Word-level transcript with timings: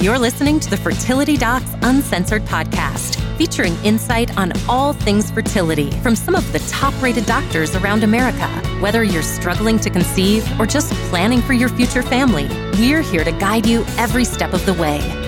You're 0.00 0.18
listening 0.18 0.58
to 0.60 0.70
the 0.70 0.78
Fertility 0.78 1.36
Docs 1.36 1.74
Uncensored 1.82 2.46
podcast, 2.46 3.20
featuring 3.36 3.76
insight 3.84 4.34
on 4.38 4.50
all 4.66 4.94
things 4.94 5.30
fertility 5.30 5.90
from 6.00 6.16
some 6.16 6.34
of 6.34 6.50
the 6.54 6.58
top 6.70 6.94
rated 7.02 7.26
doctors 7.26 7.76
around 7.76 8.02
America. 8.02 8.48
Whether 8.80 9.04
you're 9.04 9.22
struggling 9.22 9.78
to 9.80 9.90
conceive 9.90 10.42
or 10.58 10.64
just 10.64 10.94
planning 11.10 11.42
for 11.42 11.52
your 11.52 11.68
future 11.68 12.02
family, 12.02 12.48
we're 12.78 13.02
here 13.02 13.24
to 13.24 13.32
guide 13.32 13.66
you 13.66 13.84
every 13.98 14.24
step 14.24 14.54
of 14.54 14.64
the 14.64 14.72
way. 14.72 15.19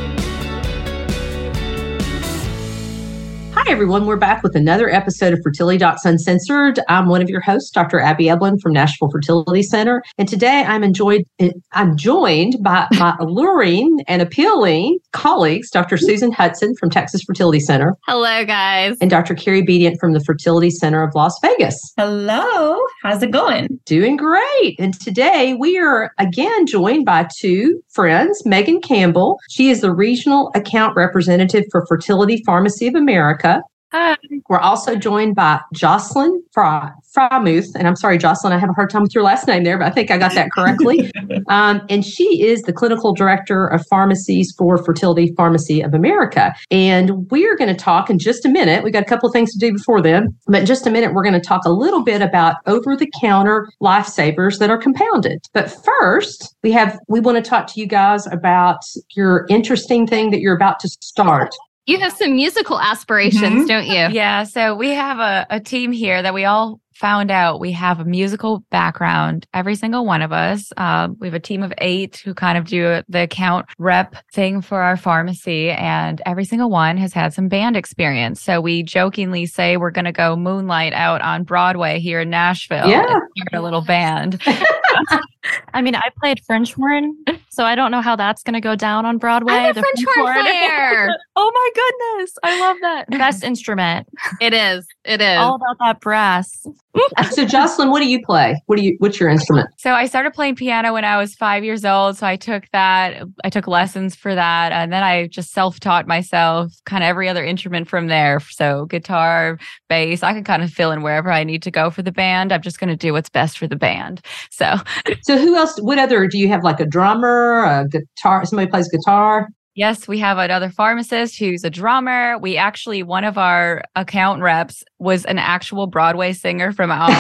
Everyone. 3.73 4.05
We're 4.05 4.19
back 4.19 4.43
with 4.43 4.55
another 4.55 4.91
episode 4.91 5.33
of 5.33 5.39
Fertility 5.43 5.79
Docs 5.79 6.05
Uncensored. 6.05 6.79
I'm 6.91 7.09
one 7.09 7.23
of 7.23 7.31
your 7.31 7.41
hosts, 7.41 7.71
Dr. 7.71 8.01
Abby 8.01 8.27
Eblen 8.27 8.61
from 8.61 8.75
Nashville 8.75 9.09
Fertility 9.11 9.63
Center. 9.63 10.03
And 10.19 10.29
today 10.29 10.63
I'm 10.67 10.85
enjoyed, 10.85 11.25
I'm 11.73 11.97
joined 11.97 12.63
by 12.63 12.87
my 12.99 13.17
alluring 13.21 14.01
and 14.07 14.21
appealing 14.21 14.99
colleagues, 15.13 15.71
Dr. 15.71 15.97
Susan 15.97 16.33
Hudson 16.33 16.75
from 16.79 16.91
Texas 16.91 17.23
Fertility 17.27 17.61
Center. 17.61 17.97
Hello, 18.07 18.45
guys. 18.45 18.99
And 19.01 19.09
Dr. 19.09 19.35
Carrie 19.35 19.65
Bedient 19.65 19.97
from 19.99 20.13
the 20.13 20.21
Fertility 20.21 20.69
Center 20.69 21.03
of 21.03 21.15
Las 21.15 21.35
Vegas. 21.41 21.95
Hello. 21.97 22.79
How's 23.03 23.23
it 23.23 23.31
going? 23.31 23.81
Doing 23.87 24.19
great. 24.19 24.77
And 24.79 25.01
today 25.01 25.55
we 25.55 25.79
are 25.79 26.13
again 26.19 26.67
joined 26.67 27.07
by 27.07 27.27
two 27.39 27.83
friends, 27.89 28.45
Megan 28.45 28.83
Campbell. 28.83 29.39
She 29.49 29.71
is 29.71 29.81
the 29.81 29.95
Regional 29.95 30.51
Account 30.55 30.95
Representative 30.95 31.65
for 31.71 31.87
Fertility 31.87 32.43
Pharmacy 32.45 32.87
of 32.87 32.95
America. 32.95 33.62
Hi. 33.93 34.17
We're 34.49 34.59
also 34.59 34.97
joined 34.97 35.35
by 35.35 35.61
Jocelyn 35.75 36.43
Fry, 36.51 36.91
Freimuth. 37.15 37.75
And 37.75 37.87
I'm 37.87 37.95
sorry, 37.95 38.17
Jocelyn, 38.17 38.55
I 38.55 38.59
have 38.59 38.71
a 38.71 38.73
hard 38.73 38.89
time 38.89 39.03
with 39.03 39.15
your 39.15 39.23
last 39.23 39.47
name 39.47 39.65
there, 39.65 39.77
but 39.77 39.87
I 39.87 39.91
think 39.91 40.11
I 40.11 40.17
got 40.17 40.33
that 40.35 40.51
correctly. 40.51 41.11
um, 41.49 41.83
and 41.91 42.03
she 42.03 42.43
is 42.43 42.63
the 42.63 42.73
Clinical 42.73 43.13
Director 43.13 43.67
of 43.67 43.87
Pharmacies 43.89 44.55
for 44.57 44.83
Fertility 44.83 45.35
Pharmacy 45.37 45.83
of 45.83 45.93
America. 45.93 46.55
And 46.71 47.31
we 47.31 47.47
are 47.47 47.55
going 47.55 47.69
to 47.69 47.77
talk 47.77 48.09
in 48.09 48.19
just 48.19 48.47
a 48.47 48.49
minute. 48.49 48.83
We 48.83 48.91
got 48.91 49.03
a 49.03 49.07
couple 49.07 49.29
of 49.29 49.35
things 49.35 49.53
to 49.53 49.59
do 49.59 49.75
before 49.75 50.01
then, 50.01 50.29
but 50.47 50.61
in 50.61 50.67
just 50.67 50.87
a 50.87 50.91
minute, 50.91 51.13
we're 51.13 51.25
going 51.25 51.35
to 51.35 51.41
talk 51.41 51.67
a 51.67 51.71
little 51.71 52.03
bit 52.03 52.23
about 52.23 52.57
over 52.67 52.97
the 52.97 53.13
counter 53.21 53.69
lifesavers 53.83 54.59
that 54.59 54.71
are 54.71 54.79
compounded. 54.79 55.45
But 55.53 55.71
first, 55.71 56.57
we 56.63 56.73
have, 56.73 56.99
we 57.09 57.21
want 57.21 57.45
to 57.45 57.49
talk 57.49 57.67
to 57.67 57.81
you 57.81 57.87
guys 57.87 58.27
about 58.29 58.81
your 59.15 59.45
interesting 59.51 60.07
thing 60.07 60.31
that 60.31 60.41
you're 60.41 60.57
about 60.57 60.81
to 60.81 60.89
start. 60.89 61.55
You 61.87 61.99
have 61.99 62.13
some 62.13 62.37
musical 62.37 62.81
aspirations, 62.81 63.65
Mhm. 63.65 63.69
don't 63.69 63.87
you? 63.87 64.09
Yeah, 64.17 64.45
so 64.45 64.77
we 64.77 64.91
have 64.91 65.19
a, 65.19 65.47
a 65.51 65.61
team 65.61 65.91
here 65.93 66.23
that 66.23 66.33
we 66.35 66.45
all 66.45 66.81
found 67.03 67.33
out 67.33 67.59
we 67.59 67.73
have 67.73 67.99
a 67.99 68.05
musical 68.05 68.61
background, 68.71 69.45
every 69.53 69.75
single 69.75 70.07
one 70.07 70.23
of 70.23 70.33
us. 70.33 70.73
Um, 70.77 71.17
we 71.19 71.27
have 71.27 71.35
a 71.35 71.41
team 71.41 71.65
of 71.65 71.73
eight 71.79 72.23
who 72.25 72.33
kind 72.33 72.57
of 72.57 72.65
do 72.65 73.03
the 73.09 73.23
account 73.25 73.67
rep 73.77 74.15
thing 74.33 74.63
for 74.63 74.81
our 74.81 74.97
pharmacy, 74.97 75.71
and 75.71 76.23
every 76.25 76.45
single 76.45 76.71
one 76.71 76.97
has 76.97 77.13
had 77.13 77.35
some 77.35 77.49
band 77.49 77.77
experience. 77.77 78.41
So 78.41 78.61
we 78.61 78.85
jokingly 78.85 79.47
say 79.47 79.77
we're 79.77 79.91
going 79.91 80.05
to 80.05 80.13
go 80.13 80.37
moonlight 80.37 80.93
out 80.93 81.21
on 81.23 81.43
Broadway 81.43 81.99
here 81.99 82.21
in 82.21 82.31
Nashville. 82.31 82.89
Yeah. 82.89 83.01
and 83.03 83.09
start 83.49 83.61
a 83.61 83.61
little 83.61 83.83
band. 83.83 84.41
I 85.75 85.83
mean, 85.83 85.97
I 85.97 86.09
played 86.21 86.39
French 86.47 86.75
horn, 86.75 87.17
so 87.51 87.65
I 87.65 87.75
don't 87.75 87.91
know 87.91 88.01
how 88.01 88.15
that's 88.15 88.45
going 88.45 88.55
to 88.55 88.61
go 88.61 88.77
down 88.77 89.05
on 89.07 89.19
Broadway. 89.19 89.55
I'm 89.55 89.71
a 89.71 89.75
The 89.75 89.81
French 89.81 90.05
horn 90.15 90.35
player. 90.35 91.09
oh 91.37 91.51
my 91.53 91.71
goodness. 91.75 92.39
I 92.45 92.61
love 92.61 92.77
that. 92.83 93.11
Best 93.11 93.43
instrument. 93.43 94.07
it 94.41 94.55
is. 94.55 94.87
It 95.05 95.21
is. 95.21 95.39
All 95.39 95.57
about 95.57 95.77
that 95.81 96.01
brass. 96.01 96.65
so, 97.31 97.45
Jocelyn, 97.45 97.91
what 97.91 98.01
do 98.01 98.09
you 98.09 98.25
play? 98.25 98.61
What 98.67 98.77
do 98.77 98.85
you, 98.85 98.97
what's 98.99 99.19
your 99.19 99.29
instrument? 99.29 99.71
So 99.79 99.93
I 99.93 100.07
started 100.07 100.35
playing 100.35 100.57
piano 100.57 100.93
when 100.93 101.05
I 101.05 101.17
was 101.17 101.35
five 101.35 101.65
years 101.65 101.85
old. 101.85 102.19
So 102.19 102.27
I 102.27 102.37
took 102.37 102.65
that, 102.73 103.23
I 103.45 103.51
took 103.51 103.67
lessons 103.67 104.15
for 104.15 104.35
that. 104.35 104.73
And 104.73 104.93
then 104.93 105.03
I 105.03 105.27
just 105.29 105.53
self 105.53 105.81
taught 105.81 106.07
myself 106.07 106.73
kind 106.85 107.03
of 107.03 107.09
every 107.09 107.29
other 107.29 107.45
instrument 107.45 107.89
from 107.89 108.09
there. 108.09 108.41
So 108.41 108.87
guitar, 108.87 109.59
bass, 109.89 110.23
I 110.23 110.33
can 110.35 110.45
kind 110.45 110.63
of 110.63 110.71
fill 110.71 110.91
in 110.93 111.03
wherever 111.03 111.31
I 111.31 111.45
need 111.45 111.63
to 111.63 111.71
go 111.71 111.91
for 111.91 112.03
the 112.03 112.13
band. 112.13 112.53
I'm 112.53 112.63
just 112.63 112.79
going 112.79 112.91
to 112.91 112.97
do 112.97 113.13
what's 113.13 113.31
best 113.31 113.59
for 113.59 113.67
the 113.67 113.77
band. 113.77 114.21
So 114.51 114.77
So 115.23 115.39
who 115.39 115.57
else? 115.57 115.79
What 115.81 115.99
other 115.99 116.27
do 116.27 116.39
you 116.39 116.49
have? 116.49 116.65
Like 116.65 116.81
a 116.81 116.87
drummer, 116.87 117.65
a 117.65 117.89
guitar? 117.89 118.45
Somebody 118.45 118.71
plays 118.71 118.89
guitar. 118.89 119.49
Yes, 119.75 120.07
we 120.07 120.19
have 120.19 120.37
another 120.37 120.69
pharmacist 120.69 121.39
who's 121.39 121.65
a 121.65 121.71
drummer. 121.71 122.37
We 122.39 122.59
actually, 122.59 123.03
one 123.03 123.25
of 123.25 123.39
our 123.39 123.83
account 123.97 124.43
reps 124.43 124.85
was 124.99 125.25
an 125.25 125.39
actual 125.39 125.87
Broadway 125.87 126.35
singer 126.35 126.73
from 126.73 126.91
on, 126.91 127.11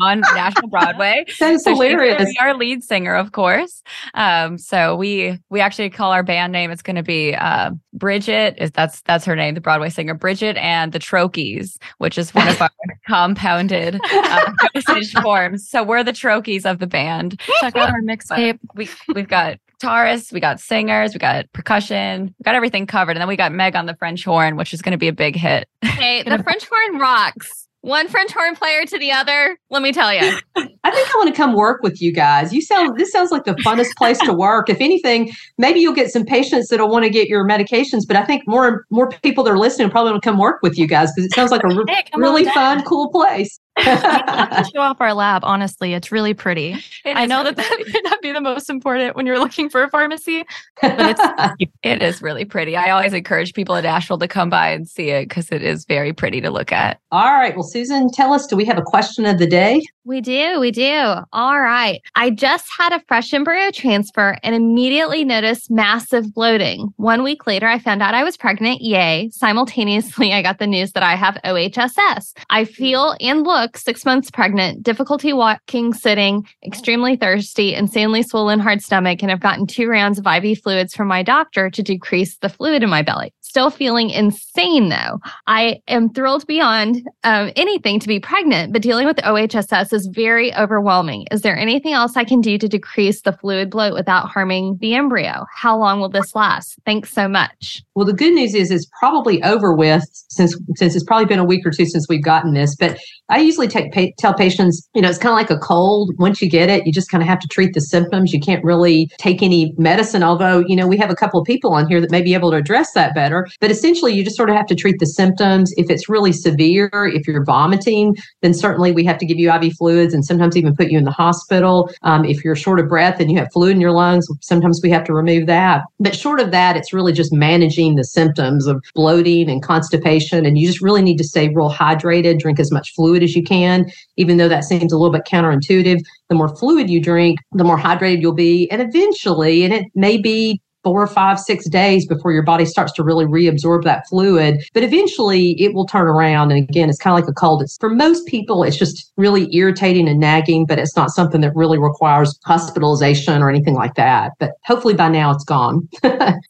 on 0.00 0.20
National 0.34 0.68
Broadway. 0.68 1.24
That's 1.40 1.64
So 1.64 1.72
hilarious. 1.72 2.32
our 2.40 2.54
lead 2.54 2.84
singer, 2.84 3.14
of 3.16 3.32
course. 3.32 3.82
Um, 4.14 4.56
so 4.56 4.94
we 4.94 5.38
we 5.50 5.60
actually 5.60 5.90
call 5.90 6.12
our 6.12 6.22
band 6.22 6.52
name. 6.52 6.70
It's 6.70 6.80
going 6.82 6.94
to 6.96 7.02
be 7.02 7.34
uh, 7.34 7.72
Bridget. 7.92 8.54
Is 8.58 8.70
that's 8.70 9.02
that's 9.02 9.24
her 9.24 9.34
name, 9.34 9.54
the 9.54 9.60
Broadway 9.60 9.90
singer 9.90 10.14
Bridget, 10.14 10.56
and 10.58 10.92
the 10.92 11.00
Troches, 11.00 11.76
which 11.98 12.18
is 12.18 12.32
one 12.32 12.46
of 12.46 12.62
our 12.62 12.70
compounded 13.08 13.98
uh, 14.12 14.52
dosage 14.74 15.12
forms. 15.22 15.68
So 15.68 15.82
we're 15.82 16.04
the 16.04 16.12
Troches 16.12 16.64
of 16.70 16.78
the 16.78 16.86
band. 16.86 17.40
Check 17.60 17.74
out 17.76 17.90
our 17.90 18.00
mixtape. 18.02 18.60
We 18.76 18.88
we've 19.12 19.28
got 19.28 19.58
guitarists, 19.82 20.32
we 20.32 20.40
got 20.40 20.60
singers, 20.60 21.12
we 21.12 21.18
got 21.18 21.50
percussion, 21.52 22.34
we 22.38 22.42
got 22.44 22.54
everything 22.54 22.86
covered, 22.86 23.12
and 23.12 23.20
then 23.20 23.28
we 23.28 23.36
got 23.36 23.52
Meg 23.52 23.76
on 23.76 23.86
the 23.86 23.94
French 23.96 24.24
horn, 24.24 24.56
which 24.56 24.72
is 24.72 24.82
going 24.82 24.92
to 24.92 24.98
be 24.98 25.08
a 25.08 25.12
big 25.12 25.36
hit. 25.36 25.68
Hey, 25.82 26.22
the 26.26 26.42
French 26.42 26.66
horn 26.70 26.98
rocks. 26.98 27.66
One 27.82 28.08
French 28.08 28.32
horn 28.32 28.56
player 28.56 28.84
to 28.84 28.98
the 28.98 29.12
other. 29.12 29.56
Let 29.70 29.80
me 29.80 29.92
tell 29.92 30.12
you. 30.12 30.20
I 30.56 30.90
think 30.90 31.08
I 31.08 31.12
want 31.14 31.28
to 31.28 31.36
come 31.36 31.54
work 31.54 31.84
with 31.84 32.02
you 32.02 32.12
guys. 32.12 32.52
You 32.52 32.60
sound 32.60 32.98
this 32.98 33.12
sounds 33.12 33.30
like 33.30 33.44
the 33.44 33.52
funnest 33.56 33.90
place 33.96 34.18
to 34.20 34.32
work. 34.32 34.68
If 34.68 34.80
anything, 34.80 35.30
maybe 35.56 35.78
you'll 35.78 35.94
get 35.94 36.10
some 36.10 36.24
patients 36.24 36.68
that'll 36.68 36.88
want 36.88 37.04
to 37.04 37.10
get 37.10 37.28
your 37.28 37.46
medications. 37.46 38.00
But 38.08 38.16
I 38.16 38.24
think 38.24 38.42
more 38.48 38.86
more 38.90 39.10
people 39.22 39.44
that 39.44 39.52
are 39.52 39.58
listening 39.58 39.88
probably 39.88 40.10
want 40.10 40.22
to 40.24 40.28
come 40.28 40.36
work 40.38 40.62
with 40.62 40.76
you 40.76 40.88
guys 40.88 41.12
because 41.14 41.26
it 41.26 41.34
sounds 41.34 41.52
like 41.52 41.62
a 41.62 41.68
re- 41.68 41.84
Hey, 41.86 42.02
come 42.10 42.20
really 42.20 42.44
fun, 42.46 42.82
cool 42.82 43.08
place. 43.08 43.60
We 43.76 43.84
have 43.84 44.64
to 44.64 44.70
show 44.74 44.80
off 44.80 45.00
our 45.00 45.12
lab. 45.14 45.44
Honestly, 45.44 45.92
it's 45.94 46.10
really 46.10 46.34
pretty. 46.34 46.76
It 47.04 47.16
I 47.16 47.26
know 47.26 47.42
really 47.42 47.50
that 47.52 47.56
that 47.56 47.66
pretty. 47.76 47.92
may 47.92 48.00
not 48.04 48.22
be 48.22 48.32
the 48.32 48.40
most 48.40 48.70
important 48.70 49.16
when 49.16 49.26
you're 49.26 49.38
looking 49.38 49.68
for 49.68 49.82
a 49.82 49.90
pharmacy. 49.90 50.44
But 50.80 50.94
it's 50.98 51.66
it 51.82 52.02
is 52.02 52.22
really 52.22 52.44
pretty. 52.44 52.76
I 52.76 52.90
always 52.90 53.12
encourage 53.12 53.54
people 53.54 53.76
at 53.76 53.84
Nashville 53.84 54.18
to 54.18 54.28
come 54.28 54.50
by 54.50 54.70
and 54.70 54.88
see 54.88 55.10
it 55.10 55.28
because 55.28 55.50
it 55.50 55.62
is 55.62 55.84
very 55.84 56.12
pretty 56.12 56.40
to 56.40 56.50
look 56.50 56.72
at. 56.72 57.00
All 57.12 57.32
right. 57.34 57.54
Well, 57.54 57.64
Susan, 57.64 58.10
tell 58.10 58.32
us. 58.32 58.46
Do 58.46 58.56
we 58.56 58.64
have 58.64 58.78
a 58.78 58.82
question 58.82 59.26
of 59.26 59.38
the 59.38 59.46
day? 59.46 59.82
We 60.06 60.20
do, 60.20 60.60
we 60.60 60.70
do. 60.70 61.16
All 61.32 61.60
right. 61.60 62.00
I 62.14 62.30
just 62.30 62.68
had 62.78 62.92
a 62.92 63.02
fresh 63.08 63.34
embryo 63.34 63.72
transfer 63.72 64.38
and 64.44 64.54
immediately 64.54 65.24
noticed 65.24 65.68
massive 65.68 66.32
bloating. 66.32 66.94
One 66.94 67.24
week 67.24 67.44
later, 67.44 67.66
I 67.66 67.80
found 67.80 68.00
out 68.02 68.14
I 68.14 68.22
was 68.22 68.36
pregnant. 68.36 68.82
Yay. 68.82 69.30
Simultaneously, 69.32 70.32
I 70.32 70.42
got 70.42 70.60
the 70.60 70.66
news 70.68 70.92
that 70.92 71.02
I 71.02 71.16
have 71.16 71.40
OHSS. 71.42 72.36
I 72.50 72.64
feel 72.64 73.16
and 73.20 73.42
look 73.42 73.76
six 73.76 74.04
months 74.04 74.30
pregnant, 74.30 74.84
difficulty 74.84 75.32
walking, 75.32 75.92
sitting, 75.92 76.46
extremely 76.64 77.16
thirsty, 77.16 77.74
insanely 77.74 78.22
swollen 78.22 78.60
hard 78.60 78.82
stomach, 78.82 79.24
and 79.24 79.32
I've 79.32 79.40
gotten 79.40 79.66
two 79.66 79.88
rounds 79.88 80.20
of 80.20 80.26
IV 80.28 80.60
fluids 80.60 80.94
from 80.94 81.08
my 81.08 81.24
doctor 81.24 81.68
to 81.68 81.82
decrease 81.82 82.38
the 82.38 82.48
fluid 82.48 82.84
in 82.84 82.90
my 82.90 83.02
belly. 83.02 83.34
Still 83.56 83.70
feeling 83.70 84.10
insane 84.10 84.90
though. 84.90 85.18
I 85.46 85.80
am 85.88 86.10
thrilled 86.10 86.46
beyond 86.46 87.08
um, 87.24 87.50
anything 87.56 87.98
to 88.00 88.06
be 88.06 88.20
pregnant, 88.20 88.70
but 88.70 88.82
dealing 88.82 89.06
with 89.06 89.16
OHSS 89.16 89.94
is 89.94 90.10
very 90.12 90.54
overwhelming. 90.54 91.24
Is 91.30 91.40
there 91.40 91.56
anything 91.56 91.94
else 91.94 92.18
I 92.18 92.24
can 92.24 92.42
do 92.42 92.58
to 92.58 92.68
decrease 92.68 93.22
the 93.22 93.32
fluid 93.32 93.70
bloat 93.70 93.94
without 93.94 94.28
harming 94.28 94.76
the 94.82 94.94
embryo? 94.94 95.46
How 95.54 95.74
long 95.74 96.00
will 96.00 96.10
this 96.10 96.34
last? 96.34 96.78
Thanks 96.84 97.14
so 97.14 97.28
much. 97.28 97.80
Well, 97.94 98.04
the 98.04 98.12
good 98.12 98.34
news 98.34 98.54
is 98.54 98.70
it's 98.70 98.86
probably 99.00 99.42
over 99.42 99.74
with 99.74 100.04
since 100.28 100.54
since 100.74 100.94
it's 100.94 101.06
probably 101.06 101.24
been 101.24 101.38
a 101.38 101.44
week 101.44 101.66
or 101.66 101.70
two 101.70 101.86
since 101.86 102.04
we've 102.10 102.22
gotten 102.22 102.52
this. 102.52 102.76
But 102.76 102.98
I 103.30 103.38
usually 103.38 103.68
take 103.68 103.90
pa- 103.90 104.12
tell 104.18 104.34
patients, 104.34 104.86
you 104.94 105.00
know, 105.00 105.08
it's 105.08 105.16
kind 105.16 105.32
of 105.32 105.36
like 105.36 105.50
a 105.50 105.58
cold. 105.58 106.12
Once 106.18 106.42
you 106.42 106.50
get 106.50 106.68
it, 106.68 106.86
you 106.86 106.92
just 106.92 107.10
kind 107.10 107.22
of 107.22 107.28
have 107.28 107.38
to 107.38 107.48
treat 107.48 107.72
the 107.72 107.80
symptoms. 107.80 108.34
You 108.34 108.40
can't 108.40 108.62
really 108.62 109.08
take 109.16 109.42
any 109.42 109.72
medicine. 109.78 110.22
Although, 110.22 110.62
you 110.66 110.76
know, 110.76 110.86
we 110.86 110.98
have 110.98 111.10
a 111.10 111.16
couple 111.16 111.40
of 111.40 111.46
people 111.46 111.72
on 111.72 111.88
here 111.88 112.02
that 112.02 112.10
may 112.10 112.20
be 112.20 112.34
able 112.34 112.50
to 112.50 112.58
address 112.58 112.92
that 112.92 113.14
better. 113.14 113.45
But 113.60 113.70
essentially, 113.70 114.12
you 114.12 114.24
just 114.24 114.36
sort 114.36 114.50
of 114.50 114.56
have 114.56 114.66
to 114.66 114.74
treat 114.74 114.98
the 114.98 115.06
symptoms. 115.06 115.72
If 115.76 115.90
it's 115.90 116.08
really 116.08 116.32
severe, 116.32 116.90
if 116.92 117.26
you're 117.26 117.44
vomiting, 117.44 118.16
then 118.42 118.54
certainly 118.54 118.92
we 118.92 119.04
have 119.04 119.18
to 119.18 119.26
give 119.26 119.38
you 119.38 119.52
IV 119.52 119.74
fluids 119.74 120.14
and 120.14 120.24
sometimes 120.24 120.56
even 120.56 120.74
put 120.74 120.90
you 120.90 120.98
in 120.98 121.04
the 121.04 121.10
hospital. 121.10 121.90
Um, 122.02 122.24
if 122.24 122.44
you're 122.44 122.56
short 122.56 122.80
of 122.80 122.88
breath 122.88 123.20
and 123.20 123.30
you 123.30 123.38
have 123.38 123.48
fluid 123.52 123.74
in 123.74 123.80
your 123.80 123.92
lungs, 123.92 124.26
sometimes 124.40 124.80
we 124.82 124.90
have 124.90 125.04
to 125.04 125.14
remove 125.14 125.46
that. 125.46 125.82
But 126.00 126.16
short 126.16 126.40
of 126.40 126.50
that, 126.50 126.76
it's 126.76 126.92
really 126.92 127.12
just 127.12 127.32
managing 127.32 127.96
the 127.96 128.04
symptoms 128.04 128.66
of 128.66 128.82
bloating 128.94 129.50
and 129.50 129.62
constipation. 129.62 130.46
And 130.46 130.58
you 130.58 130.66
just 130.66 130.82
really 130.82 131.02
need 131.02 131.18
to 131.18 131.24
stay 131.24 131.48
real 131.48 131.70
hydrated, 131.70 132.38
drink 132.38 132.60
as 132.60 132.72
much 132.72 132.92
fluid 132.94 133.22
as 133.22 133.34
you 133.34 133.42
can, 133.42 133.86
even 134.16 134.36
though 134.36 134.48
that 134.48 134.64
seems 134.64 134.92
a 134.92 134.96
little 134.96 135.12
bit 135.12 135.24
counterintuitive. 135.24 136.00
The 136.28 136.34
more 136.34 136.54
fluid 136.56 136.90
you 136.90 137.00
drink, 137.00 137.38
the 137.52 137.64
more 137.64 137.78
hydrated 137.78 138.20
you'll 138.20 138.34
be. 138.34 138.70
And 138.70 138.82
eventually, 138.82 139.64
and 139.64 139.72
it 139.72 139.86
may 139.94 140.16
be 140.16 140.60
four, 140.86 141.04
five, 141.08 141.40
six 141.40 141.68
days 141.68 142.06
before 142.06 142.30
your 142.30 142.44
body 142.44 142.64
starts 142.64 142.92
to 142.92 143.02
really 143.02 143.24
reabsorb 143.24 143.82
that 143.82 144.06
fluid. 144.08 144.62
But 144.72 144.84
eventually 144.84 145.60
it 145.60 145.74
will 145.74 145.84
turn 145.84 146.06
around. 146.06 146.52
And 146.52 146.62
again, 146.62 146.88
it's 146.88 146.98
kind 146.98 147.18
of 147.18 147.20
like 147.20 147.28
a 147.28 147.34
cold. 147.34 147.60
It's 147.60 147.76
for 147.78 147.90
most 147.90 148.24
people, 148.28 148.62
it's 148.62 148.76
just 148.76 149.12
really 149.16 149.52
irritating 149.52 150.08
and 150.08 150.20
nagging, 150.20 150.64
but 150.64 150.78
it's 150.78 150.94
not 150.94 151.10
something 151.10 151.40
that 151.40 151.50
really 151.56 151.76
requires 151.76 152.38
hospitalization 152.44 153.42
or 153.42 153.50
anything 153.50 153.74
like 153.74 153.96
that. 153.96 154.30
But 154.38 154.52
hopefully 154.64 154.94
by 154.94 155.08
now 155.08 155.32
it's 155.32 155.42
gone. 155.42 155.88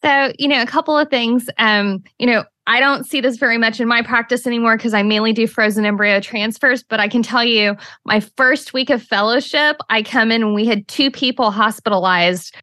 so, 0.04 0.32
you 0.38 0.48
know, 0.48 0.60
a 0.60 0.66
couple 0.66 0.98
of 0.98 1.08
things. 1.08 1.48
Um, 1.56 2.04
you 2.18 2.26
know, 2.26 2.44
I 2.66 2.80
don't 2.80 3.06
see 3.06 3.20
this 3.20 3.36
very 3.36 3.58
much 3.58 3.80
in 3.80 3.86
my 3.86 4.02
practice 4.02 4.46
anymore 4.46 4.76
because 4.76 4.92
I 4.92 5.02
mainly 5.02 5.32
do 5.32 5.46
frozen 5.46 5.86
embryo 5.86 6.20
transfers. 6.20 6.82
But 6.82 6.98
I 6.98 7.08
can 7.08 7.22
tell 7.22 7.44
you, 7.44 7.76
my 8.04 8.20
first 8.20 8.74
week 8.74 8.90
of 8.90 9.02
fellowship, 9.02 9.76
I 9.88 10.02
come 10.02 10.32
in 10.32 10.42
and 10.42 10.54
we 10.54 10.66
had 10.66 10.86
two 10.88 11.10
people 11.10 11.52
hospitalized 11.52 12.54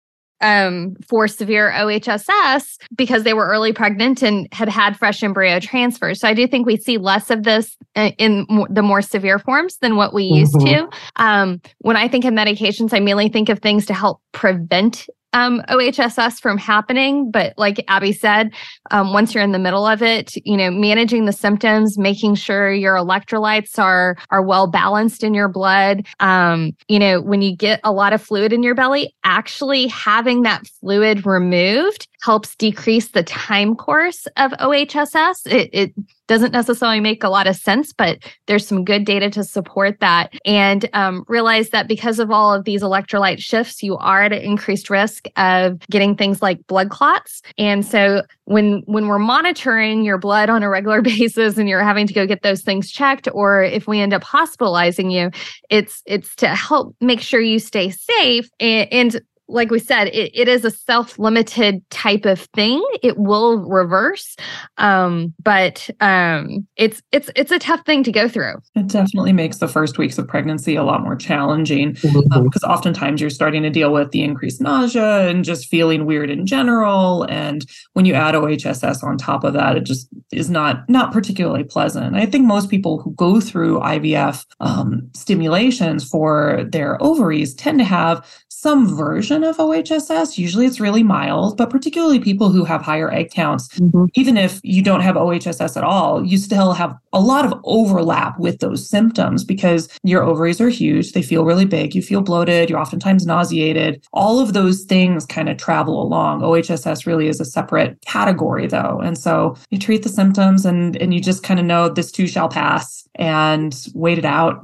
um, 0.43 0.95
for 1.07 1.27
severe 1.27 1.71
OHSS 1.71 2.77
because 2.95 3.23
they 3.23 3.33
were 3.33 3.47
early 3.47 3.73
pregnant 3.73 4.21
and 4.21 4.47
had 4.51 4.69
had 4.69 4.97
fresh 4.97 5.23
embryo 5.23 5.59
transfers. 5.59 6.19
So 6.19 6.27
I 6.27 6.33
do 6.33 6.45
think 6.45 6.67
we 6.67 6.77
see 6.77 6.97
less 6.97 7.31
of 7.31 7.43
this 7.43 7.75
in 7.95 8.45
the 8.69 8.83
more 8.83 9.01
severe 9.01 9.39
forms 9.39 9.77
than 9.77 9.95
what 9.95 10.13
we 10.13 10.29
mm-hmm. 10.29 10.39
used 10.39 10.59
to. 10.59 10.89
Um, 11.15 11.61
when 11.79 11.95
I 11.95 12.07
think 12.07 12.25
of 12.25 12.33
medications, 12.33 12.93
I 12.93 12.99
mainly 12.99 13.29
think 13.29 13.49
of 13.49 13.59
things 13.59 13.85
to 13.87 13.93
help 13.93 14.21
prevent 14.33 15.07
um, 15.33 15.62
OHSS 15.69 16.39
from 16.39 16.57
happening. 16.57 17.31
But 17.31 17.53
like 17.57 17.83
Abby 17.88 18.13
said, 18.13 18.51
um, 18.91 19.13
once 19.13 19.33
you're 19.33 19.44
in 19.44 19.51
the 19.51 19.59
middle 19.59 19.85
of 19.85 20.01
it, 20.01 20.35
you 20.45 20.56
know, 20.56 20.71
managing 20.71 21.25
the 21.25 21.33
symptoms, 21.33 21.97
making 21.97 22.35
sure 22.35 22.71
your 22.71 22.95
electrolytes 22.95 23.77
are 23.77 24.15
are 24.30 24.41
well 24.41 24.68
balanced 24.68 25.24
in 25.24 25.33
your 25.33 25.50
blood. 25.50 26.06
Um, 26.19 26.71
you 26.88 27.00
know, 27.00 27.21
when 27.21 27.41
you 27.41 27.56
get 27.56 27.80
a 27.83 27.91
lot 27.91 28.13
of 28.13 28.21
fluid 28.21 28.53
in 28.53 28.63
your 28.63 28.75
belly, 28.75 29.13
actually 29.24 29.88
having 29.88 30.44
that 30.44 30.68
fluid 30.80 31.25
removed 31.25 32.07
helps 32.21 32.56
decrease 32.56 33.09
the 33.09 33.24
time 33.24 33.75
course 33.75 34.27
of 34.38 34.51
OHSS. 34.53 35.45
It, 35.45 35.69
it 35.74 35.94
doesn't 36.27 36.51
necessarily 36.51 36.99
make 36.99 37.23
a 37.23 37.29
lot 37.29 37.47
of 37.47 37.55
sense, 37.55 37.93
but 37.93 38.19
there's 38.47 38.65
some 38.65 38.85
good 38.85 39.05
data 39.05 39.29
to 39.31 39.43
support 39.43 39.99
that. 39.99 40.33
And 40.45 40.89
um, 40.93 41.25
realize 41.27 41.69
that 41.69 41.87
because 41.87 42.19
of 42.19 42.31
all 42.31 42.53
of 42.53 42.65
these 42.65 42.81
electrolyte 42.81 43.39
shifts, 43.39 43.83
you 43.83 43.97
are 43.97 44.23
at 44.23 44.33
an 44.33 44.41
increased 44.41 44.89
risk 44.89 45.27
of 45.37 45.79
getting 45.89 46.15
things 46.15 46.41
like 46.41 46.65
blood 46.67 46.89
clots. 46.89 47.41
And 47.57 47.85
so 47.85 48.23
when 48.45 48.83
when 48.85 49.07
we're 49.07 49.19
monitoring 49.19 50.03
your 50.03 50.17
blood 50.17 50.49
on 50.49 50.63
a 50.63 50.69
regular 50.69 51.01
basis 51.01 51.57
and 51.57 51.67
you're 51.67 51.83
having 51.83 52.07
to 52.07 52.13
go 52.13 52.25
get 52.25 52.41
those 52.41 52.61
things 52.61 52.91
checked, 52.91 53.27
or 53.33 53.63
if 53.63 53.87
we 53.87 53.99
end 53.99 54.13
up 54.13 54.23
hospitalizing 54.23 55.11
you, 55.11 55.31
it's 55.69 56.01
it's 56.05 56.35
to 56.37 56.47
help 56.49 56.95
make 57.01 57.21
sure 57.21 57.41
you 57.41 57.59
stay 57.59 57.89
safe 57.89 58.49
and, 58.59 58.87
and 58.91 59.21
like 59.53 59.69
we 59.69 59.79
said, 59.79 60.07
it, 60.07 60.31
it 60.33 60.47
is 60.47 60.65
a 60.65 60.71
self 60.71 61.17
limited 61.19 61.88
type 61.91 62.25
of 62.25 62.39
thing. 62.55 62.83
It 63.01 63.17
will 63.17 63.59
reverse, 63.59 64.35
um, 64.77 65.33
but 65.41 65.89
um, 66.01 66.67
it's 66.75 67.01
it's 67.11 67.29
it's 67.35 67.51
a 67.51 67.59
tough 67.59 67.85
thing 67.85 68.03
to 68.03 68.11
go 68.11 68.27
through. 68.27 68.55
It 68.75 68.88
definitely 68.88 69.31
makes 69.33 69.57
the 69.57 69.67
first 69.67 69.97
weeks 69.97 70.17
of 70.17 70.27
pregnancy 70.27 70.75
a 70.75 70.83
lot 70.83 71.03
more 71.03 71.15
challenging 71.15 71.94
because 71.94 72.11
mm-hmm. 72.13 72.33
um, 72.33 72.50
oftentimes 72.67 73.21
you're 73.21 73.29
starting 73.29 73.63
to 73.63 73.69
deal 73.69 73.94
with 73.94 74.11
the 74.11 74.23
increased 74.23 74.59
nausea 74.59 75.27
and 75.27 75.45
just 75.45 75.67
feeling 75.67 76.05
weird 76.05 76.29
in 76.29 76.45
general. 76.45 77.23
And 77.29 77.65
when 77.94 78.05
you 78.05 78.13
add 78.13 78.35
OHSS 78.35 79.03
on 79.03 79.17
top 79.17 79.44
of 79.44 79.53
that, 79.53 79.77
it 79.77 79.85
just 79.85 80.07
is 80.31 80.50
not 80.50 80.89
not 80.89 81.13
particularly 81.13 81.63
pleasant. 81.63 82.15
I 82.15 82.25
think 82.25 82.45
most 82.45 82.69
people 82.69 83.00
who 83.00 83.13
go 83.13 83.39
through 83.39 83.79
IVF 83.79 84.45
um, 84.59 85.09
stimulations 85.13 86.07
for 86.07 86.63
their 86.67 87.01
ovaries 87.01 87.53
tend 87.53 87.77
to 87.79 87.85
have 87.85 88.25
some 88.63 88.95
version 88.95 89.44
of 89.44 89.57
OHSS. 89.57 90.38
Usually 90.38 90.65
it's 90.65 90.80
really 90.80 91.04
mild, 91.04 91.57
but 91.57 91.69
particularly 91.69 92.18
people 92.18 92.50
who 92.50 92.63
have 92.63 92.81
higher 92.81 93.12
egg 93.12 93.30
counts, 93.30 93.68
mm-hmm. 93.77 94.06
even 94.13 94.38
if 94.38 94.62
you 94.63 94.81
don't 94.81 95.01
have 95.01 95.18
OHSS 95.18 95.75
at 95.75 95.83
all, 95.83 96.25
you 96.25 96.38
still 96.38 96.71
have 96.71 96.95
a 97.12 97.19
lot 97.19 97.44
of 97.45 97.60
overlap 97.65 98.39
with 98.39 98.60
those 98.60 98.89
symptoms 98.89 99.44
because 99.44 99.89
your 100.04 100.24
ovaries 100.24 100.62
are 100.62 100.69
huge. 100.69 101.12
They 101.12 101.21
feel 101.21 101.44
really 101.44 101.65
big. 101.65 101.94
You 101.94 102.01
feel 102.01 102.21
bloated. 102.21 102.69
You're 102.69 102.80
oftentimes 102.80 103.25
nauseated. 103.25 104.01
All 104.13 104.39
of 104.39 104.54
those 104.54 104.83
things 104.83 105.25
kind 105.25 105.50
of 105.50 105.57
travel 105.57 106.01
along. 106.01 106.39
OHSS 106.39 107.06
really 107.06 107.27
is 107.27 107.42
a 107.42 107.45
separate 107.45 108.00
category 108.06 108.68
though. 108.68 109.01
And 109.04 109.18
so 109.18 109.57
you 109.71 109.77
treat 109.77 110.04
the 110.04 110.10
symptoms 110.10 110.65
and, 110.65 110.95
and 111.01 111.13
you 111.13 111.19
just 111.19 111.44
kind 111.44 111.60
of 111.60 111.65
know 111.65 111.89
this 111.89 112.13
too 112.13 112.27
shall 112.27 112.48
pass 112.48 113.06
and 113.15 113.75
wait 113.94 114.18
it 114.18 114.25
out. 114.25 114.63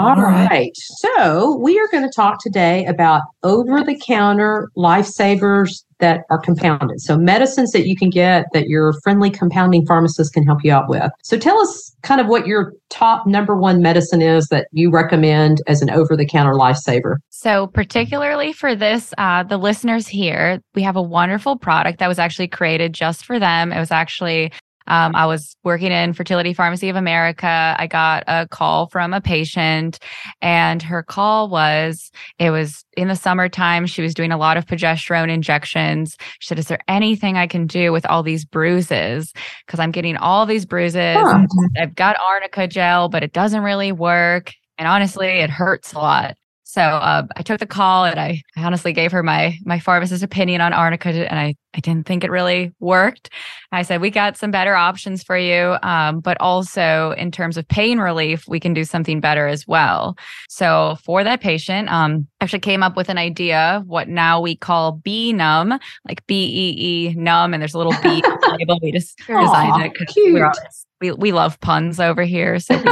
All 0.00 0.14
right. 0.14 0.70
So 0.76 1.56
we 1.56 1.76
are 1.78 1.88
going 1.88 2.04
to 2.04 2.12
talk 2.14 2.40
today 2.40 2.84
about 2.86 3.22
over 3.42 3.82
the 3.82 4.00
counter 4.06 4.70
lifesavers 4.76 5.82
that 5.98 6.20
are 6.30 6.38
compounded. 6.38 7.00
So 7.00 7.18
medicines 7.18 7.72
that 7.72 7.86
you 7.88 7.96
can 7.96 8.08
get 8.08 8.46
that 8.52 8.68
your 8.68 8.92
friendly 9.02 9.28
compounding 9.28 9.84
pharmacist 9.86 10.32
can 10.32 10.44
help 10.44 10.60
you 10.62 10.72
out 10.72 10.88
with. 10.88 11.10
So 11.24 11.36
tell 11.36 11.58
us 11.58 11.96
kind 12.02 12.20
of 12.20 12.28
what 12.28 12.46
your 12.46 12.74
top 12.90 13.26
number 13.26 13.56
one 13.56 13.82
medicine 13.82 14.22
is 14.22 14.46
that 14.48 14.68
you 14.70 14.90
recommend 14.90 15.62
as 15.66 15.82
an 15.82 15.90
over 15.90 16.16
the 16.16 16.26
counter 16.26 16.52
lifesaver. 16.52 17.16
So 17.30 17.66
particularly 17.66 18.52
for 18.52 18.76
this, 18.76 19.12
uh, 19.18 19.42
the 19.42 19.58
listeners 19.58 20.06
here, 20.06 20.60
we 20.76 20.82
have 20.82 20.94
a 20.94 21.02
wonderful 21.02 21.56
product 21.56 21.98
that 21.98 22.08
was 22.08 22.20
actually 22.20 22.48
created 22.48 22.92
just 22.92 23.24
for 23.24 23.40
them. 23.40 23.72
It 23.72 23.80
was 23.80 23.90
actually 23.90 24.52
um, 24.88 25.14
I 25.14 25.26
was 25.26 25.56
working 25.64 25.92
in 25.92 26.12
Fertility 26.12 26.52
Pharmacy 26.52 26.88
of 26.88 26.96
America. 26.96 27.76
I 27.78 27.86
got 27.86 28.24
a 28.26 28.48
call 28.48 28.88
from 28.88 29.12
a 29.12 29.20
patient, 29.20 29.98
and 30.40 30.82
her 30.82 31.02
call 31.02 31.48
was 31.48 32.10
it 32.38 32.50
was 32.50 32.84
in 32.96 33.08
the 33.08 33.16
summertime. 33.16 33.86
She 33.86 34.02
was 34.02 34.14
doing 34.14 34.32
a 34.32 34.38
lot 34.38 34.56
of 34.56 34.66
progesterone 34.66 35.30
injections. 35.30 36.16
She 36.40 36.48
said, 36.48 36.58
Is 36.58 36.68
there 36.68 36.80
anything 36.88 37.36
I 37.36 37.46
can 37.46 37.66
do 37.66 37.92
with 37.92 38.06
all 38.06 38.22
these 38.22 38.44
bruises? 38.44 39.32
Because 39.66 39.78
I'm 39.78 39.92
getting 39.92 40.16
all 40.16 40.46
these 40.46 40.66
bruises. 40.66 41.16
Huh. 41.16 41.46
I've 41.78 41.94
got 41.94 42.16
arnica 42.20 42.66
gel, 42.66 43.08
but 43.08 43.22
it 43.22 43.32
doesn't 43.32 43.62
really 43.62 43.92
work. 43.92 44.54
And 44.78 44.88
honestly, 44.88 45.26
it 45.26 45.50
hurts 45.50 45.92
a 45.92 45.98
lot. 45.98 46.36
So 46.68 46.82
uh, 46.82 47.22
I 47.34 47.40
took 47.40 47.60
the 47.60 47.66
call 47.66 48.04
and 48.04 48.20
I, 48.20 48.42
I 48.54 48.62
honestly 48.62 48.92
gave 48.92 49.10
her 49.12 49.22
my 49.22 49.56
my 49.64 49.78
pharmacist 49.78 50.22
opinion 50.22 50.60
on 50.60 50.74
arnica, 50.74 51.08
and 51.08 51.38
I 51.38 51.56
I 51.72 51.80
didn't 51.80 52.06
think 52.06 52.24
it 52.24 52.30
really 52.30 52.74
worked. 52.78 53.30
I 53.72 53.80
said 53.80 54.02
we 54.02 54.10
got 54.10 54.36
some 54.36 54.50
better 54.50 54.74
options 54.74 55.22
for 55.22 55.38
you, 55.38 55.78
um, 55.82 56.20
but 56.20 56.36
also 56.40 57.12
in 57.12 57.30
terms 57.30 57.56
of 57.56 57.66
pain 57.68 57.98
relief, 58.00 58.44
we 58.48 58.60
can 58.60 58.74
do 58.74 58.84
something 58.84 59.18
better 59.18 59.46
as 59.46 59.66
well. 59.66 60.18
So 60.50 60.98
for 61.02 61.24
that 61.24 61.40
patient, 61.40 61.88
um, 61.88 62.28
actually 62.42 62.60
came 62.60 62.82
up 62.82 62.96
with 62.96 63.08
an 63.08 63.16
idea 63.16 63.82
what 63.86 64.08
now 64.08 64.38
we 64.38 64.54
call 64.54 64.92
B 64.92 65.32
numb, 65.32 65.78
like 66.06 66.26
B 66.26 66.44
E 66.44 67.08
E 67.08 67.14
numb, 67.14 67.54
and 67.54 67.62
there's 67.62 67.74
a 67.74 67.78
little 67.78 67.96
B 68.02 68.22
label. 68.58 68.78
We 68.82 68.92
just 68.92 69.16
designed 69.26 69.84
it 69.84 69.92
because 69.98 70.14
we're 70.18 70.52
we 71.00 71.12
we 71.12 71.32
love 71.32 71.58
puns 71.60 71.98
over 71.98 72.24
here. 72.24 72.58
So, 72.58 72.78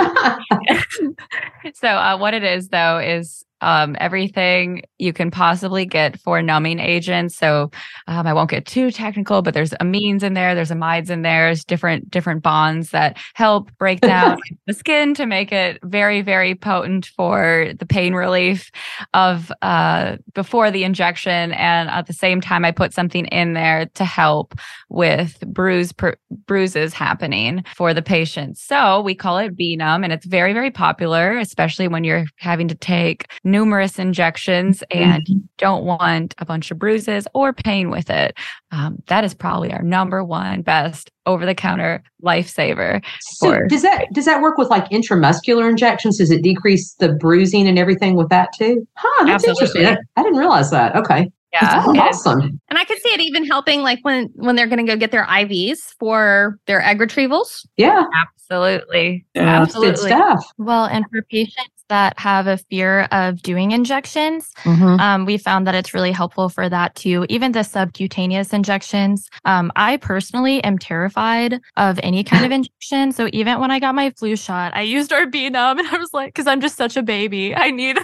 so 1.74 1.88
uh, 1.88 2.16
what 2.16 2.32
it 2.32 2.42
is 2.42 2.68
though 2.68 2.98
is 2.98 3.45
um, 3.66 3.96
everything 3.98 4.82
you 4.98 5.12
can 5.12 5.28
possibly 5.28 5.84
get 5.84 6.20
for 6.20 6.40
numbing 6.40 6.78
agents. 6.78 7.36
So 7.36 7.72
um, 8.06 8.24
I 8.24 8.32
won't 8.32 8.48
get 8.48 8.64
too 8.64 8.92
technical, 8.92 9.42
but 9.42 9.54
there's 9.54 9.72
amines 9.72 10.22
in 10.22 10.34
there, 10.34 10.54
there's 10.54 10.70
amides 10.70 11.10
in 11.10 11.22
there, 11.22 11.48
there's 11.48 11.64
different 11.64 12.08
different 12.08 12.44
bonds 12.44 12.90
that 12.90 13.18
help 13.34 13.76
break 13.76 14.00
down 14.12 14.38
the 14.66 14.72
skin 14.72 15.14
to 15.14 15.26
make 15.26 15.50
it 15.50 15.80
very 15.82 16.22
very 16.22 16.54
potent 16.54 17.06
for 17.16 17.72
the 17.80 17.86
pain 17.86 18.14
relief 18.14 18.70
of 19.14 19.50
uh, 19.62 20.16
before 20.32 20.70
the 20.70 20.84
injection. 20.84 21.52
And 21.52 21.90
at 21.90 22.06
the 22.06 22.12
same 22.12 22.40
time, 22.40 22.64
I 22.64 22.70
put 22.70 22.94
something 22.94 23.26
in 23.26 23.54
there 23.54 23.86
to 23.94 24.04
help 24.04 24.54
with 24.88 25.40
bruise 25.40 25.90
per, 25.90 26.14
bruises 26.46 26.94
happening 26.94 27.64
for 27.74 27.92
the 27.92 28.02
patient. 28.02 28.58
So 28.58 29.00
we 29.00 29.16
call 29.16 29.38
it 29.38 29.56
B 29.56 29.74
numb, 29.74 30.04
and 30.04 30.12
it's 30.12 30.26
very 30.26 30.52
very 30.52 30.70
popular, 30.70 31.36
especially 31.38 31.88
when 31.88 32.04
you're 32.04 32.26
having 32.36 32.68
to 32.68 32.76
take 32.76 33.26
numerous 33.56 33.98
injections 33.98 34.84
and 34.90 35.22
mm-hmm. 35.24 35.38
don't 35.56 35.84
want 35.84 36.34
a 36.36 36.44
bunch 36.44 36.70
of 36.70 36.78
bruises 36.78 37.26
or 37.32 37.54
pain 37.54 37.88
with 37.88 38.10
it. 38.10 38.36
Um, 38.70 38.98
that 39.06 39.24
is 39.24 39.32
probably 39.32 39.72
our 39.72 39.82
number 39.82 40.22
one 40.22 40.60
best 40.60 41.10
over 41.24 41.46
the 41.46 41.54
counter 41.54 42.02
lifesaver. 42.22 43.02
So 43.20 43.54
for- 43.54 43.66
does 43.66 43.80
that 43.80 44.08
does 44.12 44.26
that 44.26 44.42
work 44.42 44.58
with 44.58 44.68
like 44.68 44.90
intramuscular 44.90 45.70
injections? 45.70 46.18
Does 46.18 46.30
it 46.30 46.42
decrease 46.42 46.94
the 46.98 47.14
bruising 47.14 47.66
and 47.66 47.78
everything 47.78 48.14
with 48.14 48.28
that 48.28 48.50
too? 48.58 48.86
Huh, 48.94 49.24
that's 49.24 49.48
Absolutely. 49.48 49.80
interesting. 49.80 50.06
I, 50.16 50.20
I 50.20 50.22
didn't 50.22 50.38
realize 50.38 50.70
that. 50.70 50.94
Okay. 50.96 51.30
Yeah, 51.52 51.84
awesome. 51.86 52.60
And 52.68 52.78
I 52.78 52.84
could 52.84 52.98
see 53.00 53.08
it 53.08 53.20
even 53.20 53.46
helping, 53.46 53.80
like 53.80 54.00
when 54.02 54.28
when 54.34 54.56
they're 54.56 54.66
going 54.66 54.84
to 54.84 54.92
go 54.92 54.98
get 54.98 55.10
their 55.10 55.24
IVs 55.24 55.94
for 55.98 56.58
their 56.66 56.82
egg 56.82 56.98
retrievals. 56.98 57.66
Yeah, 57.78 58.04
absolutely, 58.14 59.24
yeah, 59.34 59.62
absolutely. 59.62 59.92
Good 59.92 59.98
stuff. 59.98 60.44
Well, 60.58 60.84
and 60.84 61.06
for 61.10 61.22
patients 61.22 61.75
that 61.88 62.18
have 62.18 62.46
a 62.46 62.58
fear 62.70 63.02
of 63.12 63.42
doing 63.42 63.72
injections, 63.72 64.50
Mhm. 64.64 65.00
um, 65.00 65.24
we 65.26 65.38
found 65.38 65.66
that 65.66 65.74
it's 65.74 65.94
really 65.94 66.12
helpful 66.12 66.48
for 66.48 66.68
that 66.68 66.94
too. 66.94 67.26
Even 67.28 67.52
the 67.52 67.62
subcutaneous 67.62 68.52
injections. 68.52 69.28
Um, 69.44 69.70
I 69.76 69.96
personally 69.96 70.62
am 70.64 70.78
terrified 70.78 71.60
of 71.76 71.98
any 72.02 72.24
kind 72.24 72.44
of 72.44 72.50
injection. 72.58 73.12
So 73.12 73.28
even 73.32 73.60
when 73.60 73.70
I 73.70 73.78
got 73.78 73.94
my 73.94 74.10
flu 74.10 74.36
shot, 74.36 74.72
I 74.74 74.82
used 74.82 75.12
our 75.12 75.26
B 75.26 75.48
numb 75.50 75.78
and 75.78 75.88
I 75.88 75.96
was 75.98 76.10
like, 76.12 76.28
because 76.34 76.46
I'm 76.46 76.60
just 76.60 76.76
such 76.76 76.96
a 76.96 77.02
baby. 77.02 77.54
I 77.54 77.70
need 77.70 77.98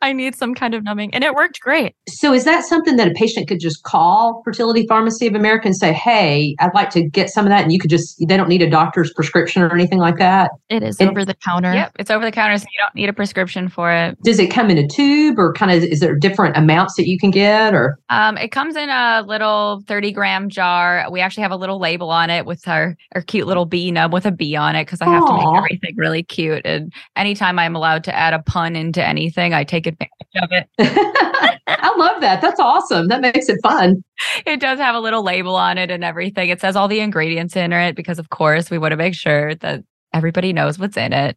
I 0.00 0.12
need 0.12 0.36
some 0.36 0.54
kind 0.54 0.74
of 0.74 0.84
numbing. 0.84 1.12
And 1.12 1.24
it 1.24 1.34
worked 1.34 1.60
great. 1.60 1.94
So 2.08 2.32
is 2.32 2.44
that 2.44 2.64
something 2.64 2.96
that 2.96 3.08
a 3.08 3.12
patient 3.12 3.48
could 3.48 3.60
just 3.60 3.82
call 3.82 4.42
Fertility 4.44 4.86
Pharmacy 4.86 5.26
of 5.26 5.34
America 5.34 5.66
and 5.66 5.76
say, 5.76 5.92
"Hey, 5.92 6.54
I'd 6.60 6.74
like 6.74 6.90
to 6.90 7.02
get 7.08 7.30
some 7.30 7.44
of 7.44 7.50
that," 7.50 7.62
and 7.62 7.72
you 7.72 7.78
could 7.78 7.90
just 7.90 8.16
they 8.28 8.36
don't 8.36 8.48
need 8.48 8.62
a 8.62 8.70
doctor's 8.70 9.12
prescription 9.12 9.62
or 9.62 9.72
anything 9.74 9.98
like 9.98 10.16
that? 10.18 10.50
It 10.68 10.82
is 10.82 11.00
It- 11.00 11.08
over 11.08 11.24
the 11.24 11.34
counter. 11.34 11.72
Yep, 11.72 11.92
it's 11.98 12.10
over 12.10 12.24
the 12.24 12.30
counter, 12.30 12.56
so 12.58 12.64
you 12.72 12.78
don't 12.80 12.94
need 12.94 13.08
a 13.08 13.12
prescription 13.12 13.68
for 13.68 13.90
it. 13.90 14.16
Does 14.22 14.38
it 14.38 14.48
come 14.50 14.70
in 14.70 14.78
a 14.78 14.86
tube, 14.86 15.38
or 15.38 15.52
kind 15.52 15.72
of 15.72 15.82
is 15.82 16.00
there 16.00 16.14
different 16.14 16.56
amounts 16.56 16.94
that 16.96 17.08
you 17.08 17.18
can 17.18 17.30
get, 17.30 17.74
or 17.74 17.98
Um, 18.08 18.36
it 18.38 18.48
comes 18.52 18.76
in 18.76 18.88
a 18.90 19.24
little 19.26 19.82
30 19.88 20.12
gram 20.12 20.48
jar. 20.48 21.06
We 21.10 21.20
actually 21.20 21.42
have 21.42 21.52
a 21.52 21.56
little 21.56 21.78
label 21.80 22.10
on 22.10 22.30
it 22.30 22.46
with 22.46 22.66
our, 22.68 22.96
our 23.14 23.22
cute 23.22 23.46
little 23.46 23.64
B 23.66 23.90
numb 23.90 24.12
with 24.12 24.26
a 24.26 24.30
bee 24.32 24.54
on 24.54 24.76
it 24.76 24.84
because 24.86 25.00
I 25.00 25.06
have 25.06 25.26
to 25.26 25.32
make 25.32 25.56
everything 25.56 25.94
really 25.96 26.22
cute. 26.22 26.62
And 26.64 26.92
anytime 27.16 27.58
I'm 27.58 27.74
allowed 27.74 28.04
to 28.04 28.14
add 28.14 28.32
a 28.34 28.38
pun 28.40 28.76
into 28.76 29.04
anything, 29.04 29.54
I 29.54 29.64
take 29.64 29.87
advantage 29.88 30.42
of 30.42 30.50
it. 30.52 30.68
I 31.66 31.94
love 31.96 32.20
that. 32.20 32.40
That's 32.40 32.60
awesome. 32.60 33.08
That 33.08 33.20
makes 33.20 33.48
it 33.48 33.58
fun. 33.62 34.02
It 34.46 34.60
does 34.60 34.78
have 34.78 34.94
a 34.94 35.00
little 35.00 35.22
label 35.22 35.54
on 35.54 35.78
it 35.78 35.90
and 35.90 36.04
everything. 36.04 36.48
It 36.48 36.60
says 36.60 36.76
all 36.76 36.88
the 36.88 37.00
ingredients 37.00 37.56
in 37.56 37.72
it 37.72 37.96
because, 37.96 38.18
of 38.18 38.30
course, 38.30 38.70
we 38.70 38.78
want 38.78 38.92
to 38.92 38.96
make 38.96 39.14
sure 39.14 39.54
that 39.56 39.82
everybody 40.12 40.52
knows 40.52 40.78
what's 40.78 40.96
in 40.96 41.12
it. 41.12 41.36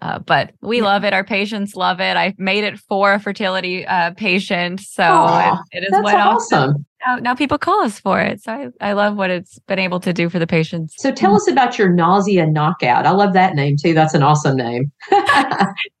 Uh, 0.00 0.18
but 0.18 0.52
we 0.62 0.78
Yeah. 0.78 0.84
love 0.84 1.04
it. 1.04 1.12
Our 1.12 1.24
patients 1.24 1.74
love 1.76 2.00
it. 2.00 2.16
I 2.16 2.34
made 2.38 2.64
it 2.64 2.78
for 2.78 3.12
a 3.14 3.20
fertility 3.20 3.86
uh, 3.86 4.12
patient, 4.16 4.80
so 4.80 5.02
Aw, 5.04 5.58
it, 5.72 5.82
it 5.82 5.92
is 5.92 6.02
what 6.02 6.14
awesome. 6.16 6.84
now, 7.06 7.16
now 7.16 7.34
people 7.34 7.58
call 7.58 7.82
us 7.82 7.98
for 8.00 8.20
it. 8.20 8.42
So 8.42 8.52
I, 8.80 8.90
I 8.90 8.92
love 8.92 9.16
what 9.16 9.30
it's 9.30 9.58
been 9.60 9.78
able 9.78 10.00
to 10.00 10.12
do 10.12 10.28
for 10.28 10.38
the 10.38 10.46
patients. 10.46 10.94
So 10.98 11.10
tell 11.12 11.34
us 11.34 11.48
about 11.48 11.78
your 11.78 11.90
nausea 11.92 12.46
knockout. 12.46 13.06
I 13.06 13.10
love 13.10 13.32
that 13.34 13.54
name 13.54 13.76
too. 13.82 13.94
That's 13.94 14.14
an 14.14 14.22
awesome 14.22 14.56
name. 14.56 14.90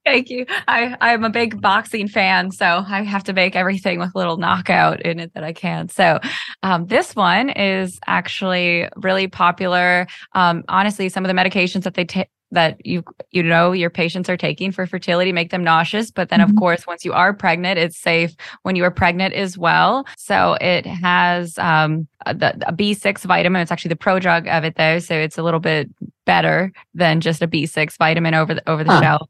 Thank 0.04 0.30
you. 0.30 0.46
I, 0.66 0.96
I'm 1.00 1.24
a 1.24 1.30
big 1.30 1.60
boxing 1.60 2.08
fan, 2.08 2.50
so 2.50 2.84
I 2.86 3.02
have 3.02 3.24
to 3.24 3.32
make 3.32 3.54
everything 3.54 3.98
with 4.00 4.10
a 4.14 4.18
little 4.18 4.38
knockout 4.38 5.02
in 5.02 5.20
it 5.20 5.34
that 5.34 5.44
I 5.44 5.52
can. 5.52 5.88
So 5.88 6.18
um, 6.62 6.86
this 6.86 7.14
one 7.14 7.50
is 7.50 7.98
actually 8.06 8.88
really 8.96 9.28
popular. 9.28 10.06
Um, 10.34 10.64
honestly, 10.68 11.08
some 11.10 11.24
of 11.24 11.28
the 11.28 11.40
medications 11.40 11.82
that 11.84 11.94
they 11.94 12.04
take 12.04 12.28
that 12.52 12.84
you 12.84 13.02
you 13.30 13.42
know 13.42 13.72
your 13.72 13.90
patients 13.90 14.28
are 14.28 14.36
taking 14.36 14.72
for 14.72 14.86
fertility 14.86 15.32
make 15.32 15.50
them 15.50 15.62
nauseous 15.64 16.10
but 16.10 16.28
then 16.28 16.40
Mhm. 16.40 16.44
of 16.50 16.56
course 16.56 16.86
once 16.86 17.04
you 17.04 17.12
are 17.12 17.32
pregnant 17.32 17.78
it's 17.78 17.96
safe 17.98 18.34
when 18.62 18.76
you 18.76 18.84
are 18.84 18.90
pregnant 18.90 19.34
as 19.34 19.56
well 19.58 20.04
so 20.16 20.56
it 20.60 20.84
has 20.86 21.56
um 21.58 22.06
a- 22.26 22.34
the 22.34 22.54
a 22.68 22.72
b6 22.72 23.24
vitamin 23.24 23.62
it's 23.62 23.70
actually 23.72 23.90
the 23.90 23.96
prodrug 23.96 24.48
of 24.48 24.64
it 24.64 24.74
though 24.76 24.98
so 24.98 25.14
it's 25.14 25.38
a 25.38 25.42
little 25.42 25.60
bit 25.60 25.88
better 26.30 26.72
than 26.94 27.20
just 27.20 27.42
a 27.42 27.48
b6 27.48 27.96
vitamin 27.98 28.34
over 28.34 28.54
the 28.54 28.70
over 28.70 28.84
the 28.84 28.90
Huh. 28.90 29.00
shelf 29.00 29.28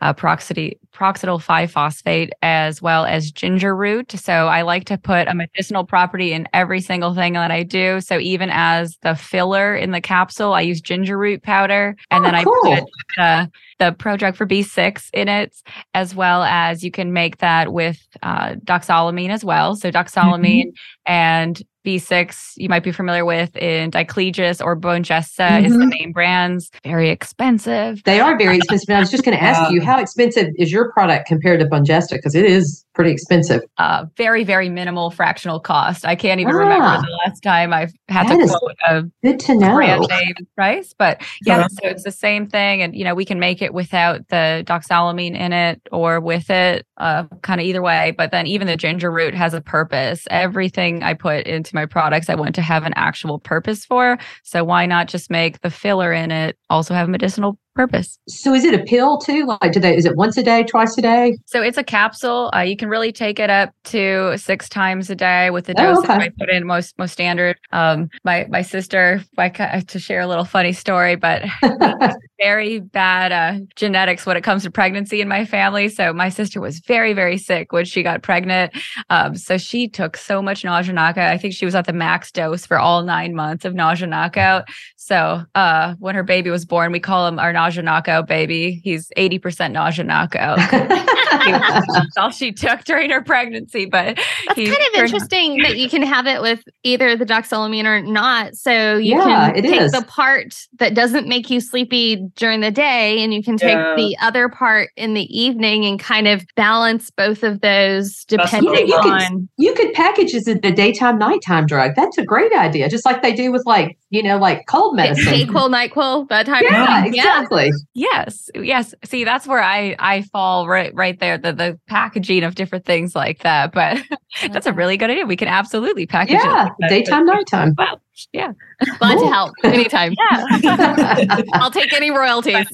uh, 0.00 0.12
proxity, 0.12 0.78
pyridoxal 0.92 1.38
5-phosphate 1.40 2.32
as 2.42 2.82
well 2.82 3.04
as 3.04 3.30
ginger 3.30 3.76
root. 3.76 4.10
So 4.12 4.32
I 4.48 4.62
like 4.62 4.84
to 4.86 4.98
put 4.98 5.28
a 5.28 5.34
medicinal 5.34 5.84
property 5.84 6.32
in 6.32 6.48
every 6.52 6.80
single 6.80 7.14
thing 7.14 7.34
that 7.34 7.50
I 7.50 7.62
do. 7.62 8.00
So 8.00 8.18
even 8.18 8.50
as 8.52 8.96
the 9.02 9.14
filler 9.14 9.76
in 9.76 9.90
the 9.92 10.00
capsule, 10.00 10.54
I 10.54 10.62
use 10.62 10.80
ginger 10.80 11.16
root 11.18 11.42
powder 11.42 11.96
and 12.10 12.24
Oh, 12.24 12.26
then 12.26 12.34
I 12.34 12.44
cool. 12.44 12.62
put 12.62 12.84
the, 13.16 13.50
the 13.78 13.92
prodrug 13.92 14.34
for 14.36 14.46
B6 14.46 15.08
in 15.12 15.28
it, 15.28 15.54
as 15.94 16.14
well 16.14 16.42
as 16.42 16.82
you 16.82 16.90
can 16.90 17.12
make 17.12 17.38
that 17.38 17.72
with 17.72 17.98
uh, 18.22 18.54
doxylamine 18.64 19.30
as 19.30 19.44
well. 19.44 19.76
So 19.76 19.90
doxylamine 19.92 20.72
and 21.10 21.60
B6, 21.84 22.52
you 22.56 22.68
might 22.68 22.82
be 22.84 22.92
familiar 22.92 23.24
with 23.24 23.56
in 23.56 23.90
Diclegis 23.90 24.62
or 24.62 24.76
Bonjesta 24.76 25.64
is 25.64 25.72
the 25.72 25.78
Mhm. 25.86 25.98
name 25.98 26.12
brands. 26.12 26.70
Very 26.84 27.08
expensive. 27.08 28.02
They 28.04 28.20
are 28.20 28.36
very 28.36 28.56
expensive. 28.58 28.90
And 28.90 28.98
I 28.98 29.00
was 29.00 29.10
just 29.10 29.24
going 29.24 29.36
to 29.36 29.42
ask 29.42 29.72
you, 29.72 29.80
how 29.80 29.98
expensive 29.98 30.48
is 30.58 30.70
your 30.70 30.92
product 30.92 31.26
compared 31.26 31.58
to 31.60 31.66
Bonjesta? 31.66 32.12
Because 32.12 32.34
it 32.34 32.44
is 32.44 32.84
pretty 32.94 33.10
expensive. 33.12 33.62
uh, 33.78 34.04
very, 34.18 34.44
very 34.44 34.68
minimal 34.68 35.10
fractional 35.10 35.58
cost. 35.58 36.04
I 36.04 36.14
can't 36.14 36.38
even 36.38 36.54
Ah. 36.54 36.58
remember 36.58 36.98
the 36.98 37.18
last 37.26 37.40
time 37.40 37.72
I've 37.72 37.92
had 38.10 38.28
to 38.28 38.36
quote 38.46 38.76
a 38.86 39.04
Good 39.24 39.40
to 39.40 39.54
know. 39.54 39.74
brand 39.74 40.06
name 40.10 40.34
price, 40.54 40.94
but 40.98 41.22
yeah, 41.46 41.60
Uh-huh. 41.60 41.68
so 41.68 41.88
it's 41.88 42.04
the 42.04 42.12
same 42.12 42.46
thing. 42.46 42.82
And, 42.82 42.94
you 42.94 43.04
know, 43.04 43.14
we 43.14 43.24
can 43.24 43.40
make 43.40 43.62
it 43.62 43.72
without 43.72 44.28
the 44.28 44.64
doxylamine 44.66 45.34
in 45.34 45.54
it 45.54 45.80
or 45.90 46.20
with 46.20 46.50
it, 46.50 46.84
uh, 46.98 47.24
kind 47.40 47.58
of 47.58 47.66
either 47.66 47.80
way. 47.80 48.12
But 48.18 48.32
then 48.32 48.46
even 48.46 48.66
the 48.66 48.76
ginger 48.76 49.10
root 49.10 49.34
has 49.34 49.54
a 49.54 49.62
purpose. 49.62 50.26
Everything 50.30 50.99
I 51.02 51.14
put 51.14 51.46
into 51.46 51.74
my 51.74 51.86
products, 51.86 52.28
I 52.28 52.34
want 52.34 52.54
to 52.56 52.62
have 52.62 52.84
an 52.84 52.92
actual 52.96 53.38
purpose 53.38 53.84
for. 53.84 54.18
So 54.42 54.64
why 54.64 54.86
not 54.86 55.08
just 55.08 55.30
make 55.30 55.60
the 55.60 55.70
filler 55.70 56.12
in 56.12 56.30
it 56.30 56.56
also 56.68 56.94
have 56.94 57.08
medicinal 57.08 57.58
purpose? 57.74 58.18
So 58.28 58.54
is 58.54 58.64
it 58.64 58.74
a 58.74 58.82
pill 58.84 59.18
too? 59.18 59.46
Like, 59.46 59.72
do 59.72 59.80
they? 59.80 59.96
Is 59.96 60.04
it 60.06 60.16
once 60.16 60.36
a 60.36 60.42
day, 60.42 60.62
twice 60.64 60.96
a 60.98 61.02
day? 61.02 61.36
So 61.46 61.62
it's 61.62 61.78
a 61.78 61.84
capsule. 61.84 62.50
Uh, 62.54 62.60
you 62.60 62.76
can 62.76 62.88
really 62.88 63.12
take 63.12 63.38
it 63.38 63.50
up 63.50 63.70
to 63.84 64.36
six 64.38 64.68
times 64.68 65.10
a 65.10 65.14
day 65.14 65.50
with 65.50 65.66
the 65.66 65.74
Oh, 65.78 65.94
dosage 65.94 66.10
okay. 66.10 66.24
I 66.24 66.28
put 66.38 66.50
in 66.50 66.66
most 66.66 66.98
most 66.98 67.12
standard. 67.12 67.56
Um, 67.72 68.08
my 68.24 68.46
my 68.50 68.62
sister, 68.62 69.22
I 69.38 69.48
to 69.48 69.98
share 69.98 70.20
a 70.20 70.26
little 70.26 70.44
funny 70.44 70.72
story, 70.72 71.16
but 71.16 71.42
very 72.38 72.80
bad 72.80 73.32
uh, 73.32 73.60
genetics 73.76 74.26
when 74.26 74.36
it 74.36 74.42
comes 74.42 74.62
to 74.64 74.70
pregnancy 74.70 75.20
in 75.20 75.28
my 75.28 75.44
family. 75.44 75.88
So 75.88 76.12
my 76.12 76.28
sister 76.28 76.60
was 76.60 76.80
very 76.80 77.12
very 77.12 77.38
sick 77.38 77.72
when 77.72 77.84
she 77.84 78.02
got 78.02 78.22
pregnant. 78.22 78.72
Um, 79.10 79.36
so 79.36 79.58
she 79.58 79.88
took 79.88 80.16
so 80.16 80.42
much 80.42 80.64
nausea 80.64 80.92
knockout. 80.94 81.30
I 81.30 81.38
think 81.38 81.54
she 81.54 81.64
was 81.64 81.74
at 81.74 81.86
the 81.86 81.92
max 81.92 82.30
dose 82.32 82.66
for 82.66 82.78
all 82.78 83.02
nine 83.02 83.34
months 83.34 83.64
of 83.64 83.74
nausea 83.74 84.06
knockout. 84.06 84.68
So 84.96 85.42
uh, 85.54 85.94
when 85.98 86.14
her 86.14 86.22
baby 86.22 86.50
was 86.50 86.64
born, 86.64 86.92
we 86.92 87.00
call 87.00 87.26
him 87.26 87.38
our 87.38 87.52
knockout 87.82 88.26
baby. 88.26 88.80
He's 88.82 89.12
eighty 89.16 89.38
percent 89.38 89.74
nausea 89.74 90.04
knockout. 90.04 90.58
That's 90.70 91.12
all 92.18 92.30
she 92.30 92.52
took 92.52 92.84
during 92.84 93.10
her 93.10 93.22
pregnancy. 93.22 93.86
But 93.86 94.16
That's 94.46 94.58
he 94.58 94.66
kind 94.66 94.78
of 94.94 94.94
interesting 95.02 95.58
that 95.62 95.76
you 95.76 95.88
can 95.88 96.02
have 96.02 96.26
it 96.26 96.40
with 96.42 96.62
either 96.82 97.16
the 97.16 97.26
doxylamine 97.26 97.84
or 97.84 98.00
not. 98.02 98.54
So 98.54 98.96
you 98.96 99.16
Yeah, 99.16 99.52
can 99.52 99.56
it 99.56 99.62
take 99.68 99.80
is. 99.80 99.92
the 99.92 100.02
part 100.04 100.54
that 100.78 100.94
doesn't 100.94 101.26
make 101.28 101.50
you 101.50 101.60
sleepy 101.60 102.16
during 102.36 102.60
the 102.60 102.70
day, 102.70 103.22
and 103.22 103.32
you 103.34 103.42
can 103.42 103.56
take 103.56 103.76
Yeah. 103.76 103.94
the 103.96 104.16
other 104.20 104.48
part 104.48 104.90
in 104.96 105.14
the 105.14 105.24
evening 105.36 105.84
and 105.84 105.98
kind 106.00 106.26
of 106.28 106.42
balance 106.56 107.10
both 107.10 107.42
of 107.42 107.60
those 107.60 108.24
That's 108.28 108.50
depending 108.50 108.74
Yeah, 108.88 108.96
you 108.96 109.02
could- 109.02 109.12
on. 109.12 109.48
you 109.58 109.74
could 109.74 109.92
package 109.92 110.34
it 110.34 110.36
as 110.36 110.48
a 110.48 110.54
daytime, 110.72 111.18
nighttime 111.18 111.66
drug. 111.66 111.92
That's 111.96 112.18
a 112.18 112.24
great 112.24 112.52
idea. 112.52 112.88
Just 112.88 113.04
like 113.04 113.22
they 113.22 113.32
do 113.32 113.52
with 113.52 113.62
like, 113.66 113.96
you 114.10 114.22
know, 114.22 114.38
like 114.38 114.62
cold 114.68 114.96
medicine. 114.96 115.32
Dayquil, 115.32 115.68
Nyquil, 115.70 116.28
that 116.28 116.46
type 116.46 116.62
Yeah, 116.62 116.98
of 116.98 117.04
thing. 117.04 117.14
exactly. 117.14 117.70
Yes, 117.94 118.48
yes. 118.54 118.94
See, 119.04 119.24
that's 119.24 119.46
where 119.46 119.62
I 119.62 119.94
I 119.98 120.22
fall 120.32 120.66
right 120.68 120.92
right 120.94 121.18
there. 121.20 121.38
The 121.38 121.52
the 121.52 121.80
packaging 121.88 122.42
of 122.44 122.54
different 122.54 122.84
things 122.84 123.14
like 123.14 123.40
that. 123.42 123.72
But 123.72 124.02
that's 124.52 124.66
a 124.66 124.72
really 124.72 124.96
good 124.96 125.10
idea. 125.10 125.26
We 125.26 125.36
can 125.36 125.48
absolutely 125.48 126.06
package 126.06 126.36
it. 126.36 126.44
Yeah, 126.44 126.62
like 126.64 126.72
that. 126.80 126.88
daytime, 126.88 127.26
nighttime. 127.26 127.74
Wow. 127.78 127.98
Yeah. 128.32 128.52
Glad 128.98 129.16
Cool. 129.18 129.26
to 129.28 129.32
help 129.32 129.52
anytime. 129.64 130.14
Yeah. 130.18 131.42
I'll 131.54 131.70
take 131.70 131.92
any 131.92 132.10
royalties. 132.10 132.66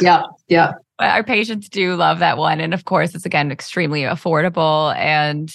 yeah, 0.00 0.22
yeah. 0.48 0.72
But 0.98 1.10
our 1.10 1.22
patients 1.22 1.68
do 1.68 1.94
love 1.94 2.20
that 2.20 2.38
one 2.38 2.58
and 2.58 2.72
of 2.72 2.86
course 2.86 3.14
it's 3.14 3.26
again 3.26 3.50
extremely 3.52 4.00
affordable 4.02 4.96
and 4.96 5.54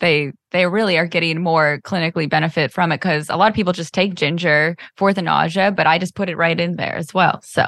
they 0.00 0.32
they 0.50 0.66
really 0.66 0.98
are 0.98 1.06
getting 1.06 1.42
more 1.42 1.80
clinically 1.82 2.28
benefit 2.28 2.70
from 2.70 2.92
it 2.92 2.96
because 2.96 3.30
a 3.30 3.36
lot 3.36 3.48
of 3.48 3.54
people 3.54 3.72
just 3.72 3.94
take 3.94 4.14
ginger 4.14 4.76
for 4.98 5.14
the 5.14 5.22
nausea 5.22 5.72
but 5.72 5.86
i 5.86 5.96
just 5.98 6.14
put 6.14 6.28
it 6.28 6.36
right 6.36 6.60
in 6.60 6.76
there 6.76 6.94
as 6.94 7.14
well 7.14 7.40
so 7.42 7.62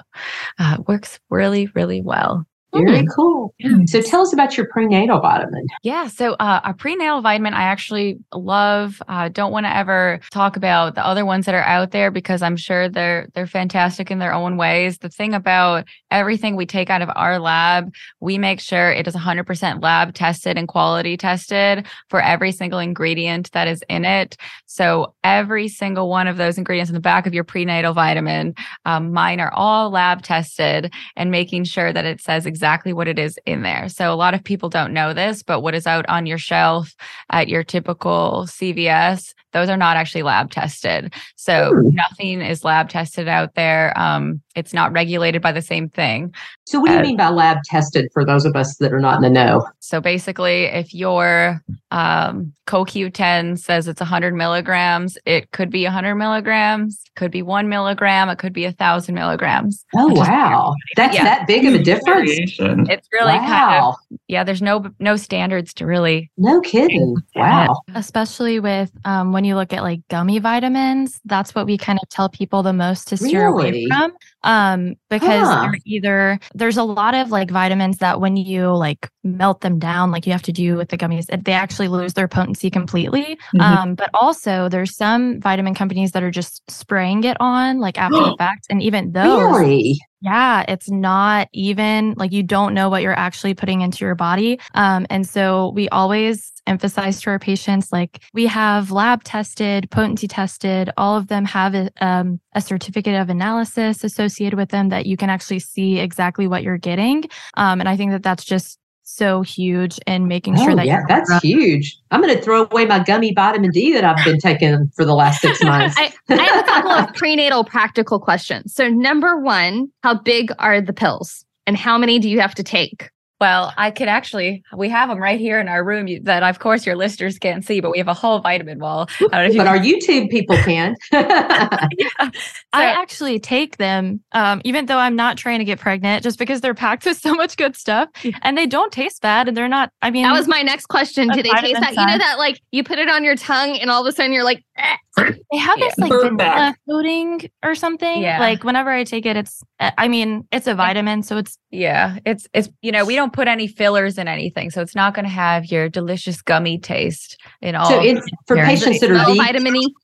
uh, 0.59 0.77
it 0.79 0.87
works 0.87 1.19
really 1.31 1.67
really 1.69 2.03
well 2.03 2.45
Very 2.75 3.07
cool. 3.15 3.55
So 3.87 4.01
tell 4.01 4.23
us 4.23 4.33
about 4.33 4.57
your 4.57 4.67
prenatal 4.67 5.21
vitamin. 5.21 5.67
Yeah. 5.83 6.09
So 6.09 6.35
uh, 6.35 6.61
a 6.65 6.75
prenatal 6.75 7.21
vitamin, 7.21 7.55
I 7.55 7.63
actually 7.63 8.19
love. 8.33 9.01
Uh, 9.09 9.29
don't 9.29 9.53
want 9.53 9.67
to 9.67 9.75
ever 9.75 10.21
talk 10.31 10.57
about 10.57 10.95
the 10.95 11.07
other 11.07 11.25
ones 11.25 11.47
that 11.47 11.55
are 11.55 11.63
out 11.63 11.93
there 11.93 12.11
because 12.11 12.43
I'm 12.43 12.57
sure 12.57 12.89
they're 12.89 13.29
they're 13.35 13.47
fantastic 13.47 14.11
in 14.11 14.19
their 14.19 14.35
own 14.35 14.57
ways. 14.57 14.99
The 14.99 15.09
thing 15.09 15.35
about 15.35 15.87
everything 16.11 16.57
we 16.57 16.67
take 16.67 16.91
out 16.91 17.03
of 17.03 17.11
our 17.15 17.39
lab, 17.39 17.95
we 18.21 18.39
make 18.39 18.61
sure 18.61 18.91
it 18.91 19.07
is 19.07 19.15
100% 19.15 19.83
lab 19.83 20.15
tested 20.15 20.59
and 20.59 20.67
quality 20.67 21.17
tested 21.17 21.87
for 22.09 22.21
every 22.21 22.53
single 22.53 22.79
ingredient 22.79 23.53
that 23.53 23.69
is 23.69 23.83
in 23.89 24.05
it. 24.05 24.37
So 24.67 25.15
every 25.23 25.69
single 25.69 26.09
one 26.09 26.27
of 26.27 26.37
those 26.37 26.59
ingredients 26.59 26.91
in 26.91 26.95
the 26.95 27.01
back 27.01 27.27
of 27.27 27.35
your 27.35 27.45
prenatal 27.45 27.93
vitamin, 27.93 28.55
um, 28.85 29.13
mine 29.13 29.41
are 29.41 29.53
all 29.53 29.91
lab 29.91 30.23
tested 30.23 30.93
and 31.17 31.31
making 31.31 31.65
sure 31.65 31.93
that 31.93 32.05
it 32.05 32.21
says 32.21 32.47
exactly 32.47 32.64
what 32.93 33.09
it 33.09 33.19
is 33.19 33.39
in 33.47 33.63
there. 33.63 33.89
So 33.89 34.13
a 34.13 34.17
lot 34.17 34.35
of 34.35 34.43
people 34.43 34.69
don't 34.69 34.93
know 34.93 35.13
this, 35.13 35.43
but 35.43 35.61
what 35.61 35.75
is 35.75 35.87
out 35.87 36.09
on 36.09 36.27
your 36.27 36.39
shelf 36.39 36.95
at 37.31 37.49
your 37.49 37.63
typical 37.63 38.47
CVS, 38.47 39.35
those 39.55 39.71
are 39.71 39.77
not 39.79 39.97
actually 39.97 40.23
lab 40.25 40.51
tested. 40.51 41.15
So 41.37 41.73
Hmm. 41.73 41.95
nothing 41.95 42.41
is 42.43 42.65
lab 42.65 42.91
tested 42.91 43.29
out 43.29 43.55
there. 43.55 43.97
Um, 43.99 44.43
it's 44.55 44.75
not 44.75 44.93
regulated 44.93 45.41
by 45.43 45.53
the 45.53 45.63
same 45.63 45.89
thing. 45.89 46.33
So, 46.67 46.79
what 46.81 46.89
do 46.89 46.93
you 46.95 46.99
Uh, 47.01 47.03
mean 47.03 47.17
by 47.17 47.29
lab 47.29 47.59
tested 47.65 48.09
for 48.13 48.25
those 48.25 48.45
of 48.45 48.55
us 48.55 48.77
that 48.77 48.93
are 48.93 49.01
not 49.01 49.17
in 49.17 49.23
the 49.23 49.31
know? 49.31 49.67
So 49.81 50.01
basically, 50.01 50.65
if 50.65 50.93
your 50.95 51.61
um, 51.91 52.53
CoQ10 52.67 53.59
says 53.59 53.89
it's 53.89 54.01
100 54.01 54.35
milligrams, 54.35 55.17
it 55.27 55.51
could 55.53 55.71
be 55.71 55.85
100 55.85 56.15
milligrams, 56.17 57.03
could 57.17 57.31
be 57.31 57.43
one 57.43 57.69
milligram, 57.69 58.29
it 58.29 58.39
could 58.39 58.53
be 58.53 58.65
a 58.65 58.73
thousand 58.73 59.15
milligrams. 59.15 59.85
Oh, 59.95 60.09
wow. 60.15 60.75
That's 60.97 61.15
Yeah. 61.15 61.25
that 61.25 61.47
big 61.47 61.65
of 61.67 61.75
a 61.75 61.79
difference? 61.83 62.31
It's 62.59 63.09
really 63.13 63.33
kind 63.39 63.45
of 63.45 63.49
wow. 63.85 63.97
yeah. 64.29 64.45
There's 64.45 64.63
no 64.63 64.87
no 65.01 65.17
standards 65.17 65.73
to 65.75 65.87
really. 65.87 66.31
No 66.39 66.61
kidding. 66.61 67.17
Wow. 67.37 67.81
Especially 67.95 68.61
with 68.61 68.91
um, 69.05 69.33
when 69.33 69.44
you 69.45 69.55
look 69.55 69.73
at 69.73 69.83
like 69.83 70.01
gummy 70.09 70.39
vitamins, 70.39 71.21
that's 71.25 71.55
what 71.55 71.67
we 71.67 71.77
kind 71.79 71.99
of 72.03 72.09
tell 72.09 72.29
people 72.29 72.63
the 72.63 72.73
most 72.73 73.09
to 73.09 73.17
steer 73.17 73.47
away 73.47 73.87
from. 73.89 74.13
Um, 74.43 74.95
because 75.11 75.55
Huh. 75.55 75.71
either 75.87 76.39
there's 76.55 76.77
a 76.77 76.85
lot 76.85 77.15
of 77.15 77.31
like 77.31 77.51
vitamins 77.51 77.99
that 77.99 78.21
when 78.21 78.37
you 78.37 78.69
like 78.71 79.09
melt 79.23 79.61
them 79.63 79.79
down, 79.79 80.11
like 80.11 80.27
you 80.27 80.33
have 80.33 80.43
to 80.43 80.53
do 80.53 80.77
with 80.77 80.89
the 80.91 80.99
gummies, 80.99 81.27
they 81.45 81.53
actually 81.53 81.89
lose 81.89 82.15
their 82.15 82.29
potency 82.29 82.71
completely. 82.71 83.39
Mhm. 83.55 83.61
Um, 83.63 83.95
but 83.95 84.11
also 84.15 84.69
there's 84.69 84.97
some 84.97 85.41
vitamin 85.41 85.75
companies 85.75 86.13
that 86.13 86.23
are 86.23 86.31
just 86.31 86.63
spraying 86.71 87.25
it 87.25 87.37
on 87.41 87.79
like 87.79 87.99
after 87.99 88.25
the 88.25 88.33
fact, 88.39 88.67
and 88.71 88.83
even 88.83 89.13
those 89.13 89.63
Really? 89.63 89.99
Yeah, 90.25 90.65
it's 90.69 90.91
not 90.91 91.49
even 91.53 92.15
like 92.17 92.33
you 92.33 92.43
don't 92.43 92.73
know 92.73 92.89
what 92.89 93.03
you're 93.03 93.13
actually 93.13 93.53
putting 93.53 93.83
into 93.83 94.07
your 94.07 94.15
body. 94.15 94.59
Um, 94.73 95.07
and 95.11 95.29
so 95.29 95.71
we 95.75 95.87
always 95.91 96.51
emphasize 96.67 97.21
to 97.21 97.29
our 97.29 97.39
patients 97.39 97.93
like 97.93 98.23
we 98.33 98.47
have 98.47 98.91
lab 98.91 99.23
tested, 99.23 99.91
potency 99.91 100.27
tested, 100.27 100.91
all 100.97 101.15
of 101.15 101.29
them 101.29 101.45
have 101.45 101.75
a, 101.75 101.91
um, 102.01 102.41
a 102.55 102.63
certificate 102.63 103.15
of 103.15 103.29
analysis 103.29 104.03
associated 104.03 104.57
with 104.57 104.71
them 104.71 104.89
that 104.89 105.05
you 105.05 105.19
can 105.19 105.29
actually 105.29 105.59
see 105.59 105.99
exactly 105.99 106.47
what 106.47 106.63
you're 106.63 106.79
getting. 106.79 107.25
Um, 107.59 107.81
and 107.81 107.89
I 107.89 107.99
think 107.99 108.13
that 108.13 108.23
that's 108.23 108.45
just 108.45 108.79
so 109.05 109.43
huge 109.43 109.99
in 110.07 110.27
making 110.27 110.57
sure 110.57 110.73
oh, 110.73 110.77
that 110.77 110.87
yeah, 110.87 111.03
that's 111.07 111.31
huge. 111.43 111.97
I'm 112.11 112.21
going 112.21 112.35
to 112.35 112.43
throw 112.43 112.63
away 112.63 112.87
my 112.87 112.99
gummy 113.03 113.33
vitamin 113.35 113.71
D 113.71 113.93
that 113.93 114.05
I've 114.05 114.25
been 114.25 114.39
taking 114.39 114.91
for 114.97 115.05
the 115.05 115.15
last 115.15 115.41
six 115.41 115.63
months. 115.65 115.95
I, 115.99 116.13
I 116.29 116.43
have 116.43 116.65
a 116.65 116.67
couple 116.67 116.91
of 116.91 117.15
prenatal 117.15 117.65
practical 117.65 118.19
questions. 118.19 118.75
So, 118.75 118.89
number 118.89 119.39
one, 119.39 119.89
how 120.03 120.15
big 120.15 120.51
are 120.59 120.81
the 120.81 120.93
pills 120.93 121.45
and 121.67 121.77
how 121.77 121.99
many 121.99 122.19
do 122.19 122.29
you 122.29 122.41
have 122.41 122.55
to 122.57 122.63
take? 122.63 123.11
Well, 123.45 123.75
I 123.77 123.91
could 123.91 124.09
actually, 124.09 124.65
we 124.75 124.89
have 124.89 125.11
them 125.11 125.19
right 125.19 125.39
here 125.39 125.61
in 125.61 125.69
our 125.69 125.85
room 125.85 126.09
that, 126.23 126.43
of 126.43 126.61
course, 126.61 126.87
your 126.87 126.97
listeners 126.97 127.39
can't 127.39 127.63
see, 127.63 127.81
but 127.81 127.91
we 127.91 127.99
have 127.99 128.09
a 128.09 128.15
whole 128.15 128.39
vitamin 128.39 128.79
wall. 128.79 129.07
I 129.21 129.25
don't 129.25 129.31
know 129.33 129.45
if 129.45 129.53
you 129.53 129.59
but 129.59 129.67
our 129.67 129.77
YouTube 129.77 130.31
people 130.31 130.57
can. 130.57 130.97
I 131.13 132.33
actually 132.73 133.39
take 133.39 133.77
them, 133.77 134.21
um, 134.33 134.63
even 134.65 134.87
though 134.87 134.97
I'm 134.97 135.15
not 135.15 135.37
trying 135.37 135.59
to 135.59 135.65
get 135.67 135.79
pregnant, 135.79 136.23
just 136.23 136.39
because 136.39 136.63
they're 136.63 136.73
packed 136.73 137.05
with 137.05 137.19
so 137.19 137.35
much 137.35 137.59
good 137.59 137.77
stuff 137.77 138.09
and 138.41 138.57
they 138.57 138.65
don't 138.67 138.91
taste 138.91 139.21
bad 139.21 139.47
and 139.47 139.55
they're 139.55 139.69
not, 139.69 139.91
I 140.01 140.11
mean, 140.11 140.23
That 140.23 140.33
was 140.33 140.49
my 140.49 140.63
next 140.63 140.87
question. 140.87 141.29
Do 141.29 141.43
they 141.43 141.51
taste 141.51 141.75
vitamin 141.75 141.83
that? 141.83 141.93
You 141.97 142.07
know 142.07 142.17
that 142.17 142.39
like 142.39 142.63
you 142.71 142.83
put 142.83 142.99
it 142.99 143.11
on 143.11 143.25
your 143.25 143.37
tongue 143.37 143.77
and 143.77 143.91
all 143.91 144.01
of 144.01 144.11
a 144.11 144.17
sudden 144.17 144.33
you're 144.33 144.43
like, 144.43 144.65
eh. 144.79 144.97
They 145.17 145.59
have 145.59 145.79
Yeah. 145.79 145.87
this 145.87 145.99
like 145.99 146.11
Burn 146.11 146.21
vanilla 146.23 146.37
back. 146.37 146.79
coating 146.89 147.49
or 147.65 147.75
something. 147.75 148.23
Yeah. 148.23 148.41
Like 148.41 148.65
whenever 148.65 148.91
I 148.91 149.05
take 149.05 149.27
it, 149.27 149.37
it's, 149.37 149.63
uh, 149.81 149.91
I 149.99 150.09
mean, 150.09 150.47
it's 150.53 150.67
a 150.67 150.75
vitamin. 150.75 151.23
So 151.23 151.37
it's, 151.39 151.59
Yeah, 151.71 152.19
it's 152.25 152.47
it's 152.53 152.69
you 152.83 152.93
know 152.93 153.05
we 153.05 153.15
don't 153.17 153.33
put 153.33 153.49
any 153.49 153.67
fillers 153.67 154.19
in 154.19 154.29
anything, 154.29 154.71
so 154.71 154.81
it's 154.81 154.95
not 154.95 155.15
going 155.15 155.25
to 155.25 155.31
have 155.31 155.67
your 155.67 155.89
delicious 155.89 156.41
gummy 156.43 156.79
taste 156.79 157.37
in 157.63 157.75
all. 157.75 157.87
so 157.89 158.01
it's 158.01 158.27
for 158.47 158.57
Yeah. 158.57 158.67
patients 158.67 159.01
that 159.01 159.11
are 159.11 159.19
vegan. 159.19 159.37
vitamin 159.37 159.77
E. 159.77 159.95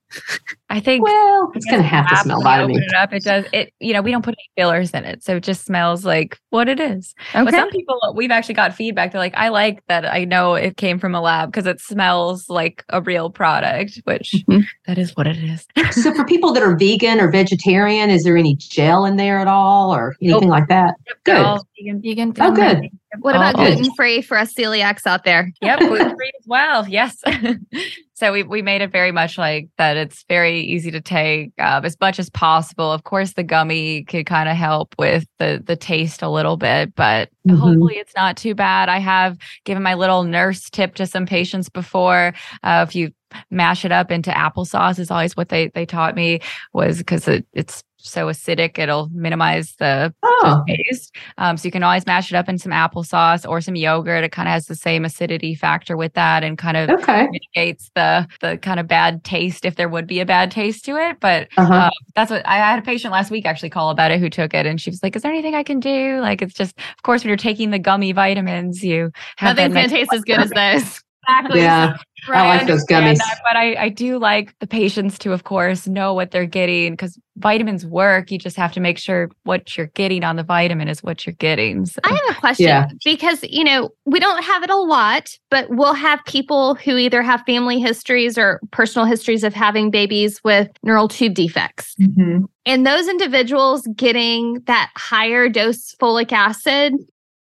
I 0.69 0.81
think 0.81 1.05
Well, 1.05 1.53
it's 1.55 1.67
going 1.67 1.83
to 1.83 1.87
have 1.89 2.09
to 2.09 2.17
smell 2.17 2.39
it, 2.39 2.45
open 2.45 2.45
vitamin. 2.45 2.83
it 2.83 2.95
up. 2.95 3.13
It 3.13 3.25
does. 3.25 3.45
It 3.53 3.73
you 3.81 3.93
know 3.93 4.03
we 4.03 4.11
don't 4.11 4.25
put 4.25 4.35
any 4.35 4.51
fillers 4.57 4.91
in 4.93 5.05
it, 5.05 5.23
so 5.23 5.37
it 5.37 5.43
just 5.43 5.65
smells 5.65 6.05
like 6.05 6.39
what 6.51 6.69
it 6.69 6.81
is. 6.81 7.15
But 7.33 7.53
some 7.55 7.71
people 7.71 7.99
we've 8.17 8.31
actually 8.31 8.55
got 8.55 8.75
feedback. 8.75 9.13
They're 9.13 9.21
like, 9.21 9.37
I 9.37 9.49
like 9.49 9.83
that. 9.89 10.05
I 10.05 10.25
know 10.25 10.55
it 10.55 10.77
came 10.77 10.99
from 10.99 11.15
a 11.15 11.21
lab 11.21 11.51
because 11.51 11.67
it 11.67 11.81
smells 11.81 12.49
like 12.49 12.85
a 12.89 13.01
real 13.03 13.31
product, 13.31 14.01
which 14.05 14.35
Mhm. 14.49 14.65
that 14.87 14.99
is 14.99 15.17
what 15.17 15.27
it 15.27 15.37
is. 15.39 15.67
So 15.93 16.15
for 16.15 16.25
people 16.25 16.53
that 16.53 16.63
are 16.63 16.77
vegan 16.77 17.21
or 17.21 17.31
vegetarian, 17.31 18.11
is 18.11 18.23
there 18.25 18.37
any 18.37 18.57
gel 18.57 19.05
in 19.05 19.17
there 19.17 19.39
at 19.39 19.49
all 19.49 19.95
or 19.95 20.15
anything 20.23 20.49
like 20.49 20.69
that? 20.69 20.95
Good. 21.25 21.59
Vegan. 21.79 22.01
vegan. 22.03 22.35
Oh, 22.41 22.53
good. 22.53 22.89
What 23.21 23.35
about 23.35 23.57
Oh, 23.59 23.65
gluten 23.67 23.93
free 23.97 24.23
for 24.23 24.37
us 24.39 24.55
celiacs 24.55 25.05
out 25.07 25.25
there? 25.25 25.51
Yep, 25.63 25.79
gluten 25.81 26.17
free 26.17 26.33
as 26.41 26.47
well. 26.47 26.87
Yes. 26.89 27.17
so 28.21 28.33
we 28.33 28.43
we 28.43 28.61
made 28.61 28.83
it 28.83 28.93
very 28.93 29.13
much 29.13 29.39
like 29.39 29.71
that. 29.79 29.97
It's 29.97 30.25
very 30.29 30.61
easy 30.61 30.91
to 30.91 31.01
take 31.01 31.53
uh, 31.59 31.81
as 31.83 31.97
much 32.03 32.19
as 32.19 32.29
possible. 32.29 32.93
Of 32.93 33.05
course, 33.05 33.33
the 33.33 33.43
gummy 33.43 34.05
could 34.05 34.27
kind 34.27 34.47
of 34.49 34.57
help 34.57 34.95
with 34.99 35.25
the 35.39 35.63
the 35.67 35.75
taste 35.75 36.21
a 36.21 36.29
little 36.29 36.59
bit, 36.59 36.95
but 36.95 37.31
Mhm. 37.49 37.57
hopefully 37.59 37.97
it's 37.97 38.15
not 38.15 38.37
too 38.37 38.55
bad. 38.55 38.91
I 38.91 38.99
have 38.99 39.39
given 39.65 39.83
my 39.83 39.95
little 39.95 40.23
nurse 40.25 40.69
tip 40.69 40.95
to 40.97 41.07
some 41.07 41.25
patients 41.25 41.71
before. 41.71 42.35
Uh, 42.63 42.85
if 42.87 42.95
you 42.95 43.11
mash 43.51 43.87
it 43.87 43.93
up 43.93 44.11
into 44.11 44.31
applesauce, 44.31 44.99
is 44.99 45.11
always 45.11 45.35
what 45.35 45.49
they 45.49 45.69
they 45.69 45.87
taught 45.87 46.15
me 46.15 46.41
was 46.75 46.99
because 46.99 47.27
it, 47.27 47.47
it's 47.55 47.83
so 48.03 48.27
acidic, 48.27 48.79
it'll 48.79 49.09
minimize 49.13 49.75
the 49.79 50.15
Oh, 50.23 50.65
taste. 50.67 51.15
Um, 51.39 51.57
so 51.57 51.67
you 51.67 51.71
can 51.73 51.83
always 51.83 52.07
mash 52.07 52.33
it 52.33 52.37
up 52.37 52.49
in 52.49 52.57
some 52.59 52.73
applesauce 52.73 53.47
or 53.49 53.61
some 53.61 53.77
yogurt. 53.77 54.25
It 54.25 54.33
kind 54.33 54.49
of 54.49 54.53
has 54.53 54.67
the 54.67 54.75
same 54.75 55.05
acidity 55.05 55.55
factor 55.55 55.97
with 55.97 56.15
that 56.15 56.43
and 56.43 56.57
kind 56.57 56.77
of 56.77 56.89
okay. 56.91 57.29
mitigates 57.31 57.91
the 57.95 58.27
the 58.41 58.57
kind 58.59 58.81
of 58.81 58.87
bad 58.87 59.23
taste 59.25 59.65
if 59.65 59.77
there 59.77 59.89
would 59.89 60.07
be 60.07 60.21
a 60.21 60.27
bad 60.27 60.51
taste 60.51 60.85
to 60.87 60.97
it. 60.97 61.19
But 61.21 61.49
Uh-huh. 61.57 61.73
uh, 61.75 61.91
that's 62.15 62.31
what 62.31 62.47
I 62.47 62.57
had 62.57 62.79
a 62.79 62.83
patient 62.83 63.13
last 63.13 63.31
week 63.31 63.45
actually 63.47 63.71
call 63.71 63.91
about 63.91 64.11
it 64.11 64.19
who 64.21 64.31
took 64.31 64.55
it 64.55 64.67
and 64.67 64.81
she 64.81 64.91
was 64.91 65.03
like, 65.03 65.15
Is 65.17 65.23
there 65.23 65.33
anything 65.33 65.55
I 65.55 65.63
can 65.63 65.79
do? 65.81 66.21
Like 66.21 66.41
it's 66.43 66.55
just 66.55 66.79
of 66.79 67.03
course 67.03 67.23
when 67.23 67.29
you're 67.29 67.37
taking 67.37 67.71
the 67.71 67.79
gummy 67.79 68.13
vitamins, 68.13 68.83
you 68.83 69.11
have 69.37 69.57
Nothing's 69.57 69.75
that 69.75 69.89
gonna 69.89 69.89
taste 69.89 70.13
as 70.13 70.23
good 70.23 70.41
as 70.41 70.51
those. 70.51 71.01
Exactly. 71.31 71.61
Yeah, 71.61 71.97
So 72.27 72.33
I 72.33 72.57
like 72.57 72.67
those 72.67 72.85
gummies. 72.87 73.19
that, 73.19 73.39
but 73.45 73.57
I, 73.57 73.75
I 73.85 73.89
do 73.89 74.19
like 74.19 74.55
the 74.59 74.67
patients 74.67 75.19
to, 75.21 75.33
of 75.33 75.45
course, 75.45 75.87
know 75.87 76.13
what 76.15 76.31
they're 76.31 76.47
getting 76.47 76.93
because 76.93 77.19
vitamins 77.37 77.87
work. 77.87 78.31
You 78.31 78.39
just 78.39 78.57
have 78.57 78.73
to 78.73 78.81
make 78.81 78.99
sure 78.99 79.31
what 79.45 79.77
you're 79.77 79.87
getting 79.89 80.25
on 80.25 80.37
the 80.37 80.43
vitamin 80.43 80.89
is 80.89 81.03
what 81.03 81.25
you're 81.27 81.35
getting. 81.35 81.87
So, 81.87 82.01
I 82.05 82.09
have 82.11 82.37
a 82.37 82.41
question 82.41 82.67
Yeah. 82.67 82.89
because, 83.05 83.43
you 83.45 83.65
know, 83.65 83.91
we 84.05 84.21
don't 84.21 84.45
have 84.45 84.63
it 84.63 84.71
a 84.71 84.77
lot, 84.77 85.31
but 85.51 85.69
we'll 85.71 85.95
have 85.95 86.21
people 86.27 86.75
who 86.75 86.97
either 86.97 87.23
have 87.23 87.43
family 87.47 87.81
histories 87.81 88.37
or 88.37 88.61
personal 88.71 89.07
histories 89.07 89.45
of 89.45 89.55
having 89.55 89.91
babies 89.91 90.41
with 90.45 90.69
neural 90.83 91.09
tube 91.09 91.35
defects. 91.35 91.95
Mhm. 92.01 92.45
And 92.67 92.87
those 92.87 93.09
individuals 93.09 93.89
getting 93.97 94.61
that 94.67 94.91
higher 94.97 95.49
dose 95.49 95.95
folic 96.01 96.33
acid 96.33 96.95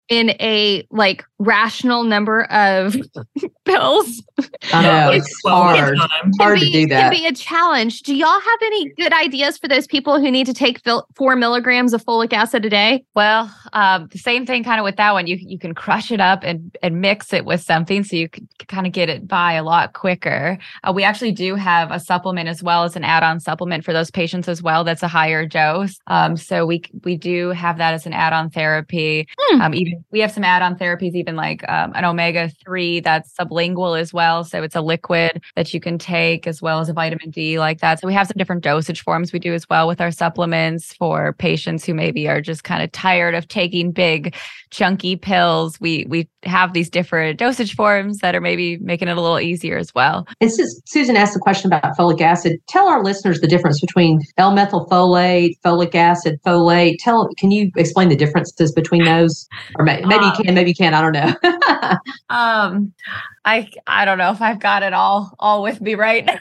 in 0.09 0.31
a 0.41 0.87
like 0.91 1.25
rational 1.39 2.03
number 2.03 2.45
of 2.45 2.97
pills 3.65 4.23
I 4.73 4.83
know 4.83 5.11
It's 5.11 5.27
it's 5.27 5.45
Well, 5.45 5.55
hard. 5.63 5.97
time. 5.99 6.09
can 6.23 6.33
Hard 6.41 6.59
to 6.61 6.65
be, 6.67 6.73
do 6.73 6.87
that. 6.89 7.13
Can 7.13 7.21
be 7.21 7.27
a 7.27 7.33
challenge. 7.33 8.03
Do 8.03 8.15
y'all 8.15 8.41
have 8.41 8.59
any 8.65 8.89
good 8.95 9.13
ideas 9.13 9.59
for 9.59 9.69
those 9.69 9.87
people 9.87 10.21
who 10.21 10.31
need 10.31 10.47
to 10.47 10.55
take 10.55 10.81
fil- 10.81 11.07
four 11.17 11.37
milligrams 11.37 11.93
of 11.93 12.05
folic 12.05 12.33
acid 12.33 12.65
a 12.65 12.71
day? 12.71 13.05
well, 13.15 13.53
um, 13.73 14.09
the 14.13 14.19
same 14.19 14.47
thing 14.47 14.65
kind 14.65 14.81
of 14.81 14.85
with 14.85 14.97
that 14.97 15.13
one. 15.13 15.27
You 15.27 15.37
you 15.41 15.59
can 15.59 15.75
crush 15.75 16.11
it 16.11 16.21
up 16.21 16.43
and 16.45 16.77
and 16.83 17.01
mix 17.01 17.33
it 17.33 17.45
with 17.45 17.61
something 17.61 18.05
so 18.05 18.17
you 18.17 18.29
can 18.29 18.49
kind 18.69 18.87
of 18.87 18.93
get 18.93 19.09
it 19.09 19.27
by 19.29 19.53
a 19.55 19.63
lot 19.65 19.93
quicker. 19.93 20.59
Uh, 20.85 20.93
we 20.93 21.03
actually 21.03 21.33
do 21.33 21.55
have 21.57 21.91
a 21.91 22.01
supplement 22.01 22.49
as 22.49 22.63
well 22.63 22.85
as 22.85 22.97
an 22.97 23.05
add-on 23.05 23.41
supplement 23.41 23.85
for 23.85 23.93
those 23.93 24.11
patients 24.11 24.49
as 24.49 24.63
well. 24.63 24.85
That's 24.85 25.03
a 25.03 25.09
higher 25.09 25.47
dose. 25.47 25.99
Um, 26.07 26.37
so 26.37 26.65
we 26.67 26.83
we 27.05 27.17
do 27.17 27.51
have 27.51 27.79
that 27.79 27.93
as 27.95 28.07
an 28.07 28.13
add-on 28.13 28.51
therapy. 28.51 29.27
Hmm. 29.39 29.61
Um, 29.61 29.75
even 29.75 29.98
we 30.11 30.21
have 30.21 30.31
some 30.33 30.45
add-on 30.45 30.77
therapies, 30.77 31.15
even 31.15 31.37
like 31.37 31.69
um, 31.69 31.93
an 31.95 32.05
omega 32.05 32.51
three 32.65 33.01
that's 33.01 33.35
sublingual 33.35 33.99
as 33.99 34.13
well. 34.13 34.45
So 34.45 34.63
it's 34.63 34.77
a 34.77 34.81
liquid 34.81 35.43
that 35.57 35.73
you 35.73 35.81
can 35.81 35.99
take 35.99 36.47
as 36.47 36.63
well 36.63 36.81
as 36.81 36.89
a 36.89 36.93
vitamin 36.93 37.31
D 37.31 37.59
like 37.59 37.81
that. 37.81 38.01
So 38.01 38.07
we 38.07 38.15
have 38.15 38.27
some 38.27 38.37
different 38.37 38.63
dosage 38.63 39.03
forms 39.03 39.33
we 39.33 39.39
do 39.39 39.55
as 39.55 39.69
well 39.69 39.87
with 39.89 40.01
our 40.01 40.11
supplements 40.11 40.93
for 40.95 41.33
patients 41.35 41.85
who 41.85 41.95
maybe 41.95 42.29
are 42.29 42.41
just 42.41 42.65
kind 42.65 42.83
of 42.83 42.93
tired 42.93 43.35
of 43.35 43.49
taking 43.49 43.93
big 43.93 44.35
chunky 44.71 45.17
pills. 45.17 45.81
We 45.81 46.07
we 46.09 46.29
have 46.45 46.73
these 46.73 46.91
different 46.91 47.39
dosage 47.39 47.75
forms 47.75 48.19
that 48.19 48.35
are 48.35 48.41
maybe 48.41 48.79
making 48.79 49.09
it 49.09 49.17
a 49.17 49.21
little 49.21 49.41
easier 49.41 49.77
as 49.77 49.95
well. 49.95 50.27
And 50.41 50.51
Susan 50.87 51.17
asked 51.17 51.35
the 51.35 51.41
question 51.41 51.73
about 51.73 51.97
folic 51.97 52.21
acid, 52.21 52.59
tell 52.69 52.89
our 52.89 53.03
listeners 53.03 53.41
the 53.41 53.49
difference 53.49 53.81
between 53.81 54.21
L-methylfolate, 54.37 55.59
folic 55.65 55.95
acid, 55.95 56.39
folate. 56.47 56.97
Tell, 57.01 57.29
can 57.39 57.51
you 57.51 57.71
explain 57.77 58.09
the 58.09 58.17
differences 58.17 58.73
between 58.73 59.05
those? 59.05 59.49
Or 59.77 59.85
may, 59.89 60.01
maybe 60.07 60.25
you 60.25 60.31
Uh, 60.31 60.37
can, 60.43 60.55
maybe 60.55 60.71
you 60.71 60.75
can't. 60.77 60.95
I 60.95 61.01
don't 61.01 61.13
know. 61.13 61.35
Um, 62.31 62.93
I 63.47 63.71
I 63.87 64.05
don't 64.05 64.19
know 64.19 64.31
if 64.31 64.43
I've 64.43 64.61
got 64.61 64.83
it 64.83 64.93
all 64.93 65.33
all 65.39 65.63
with 65.63 65.81
me 65.81 65.95
right 65.95 66.27
now. 66.27 66.39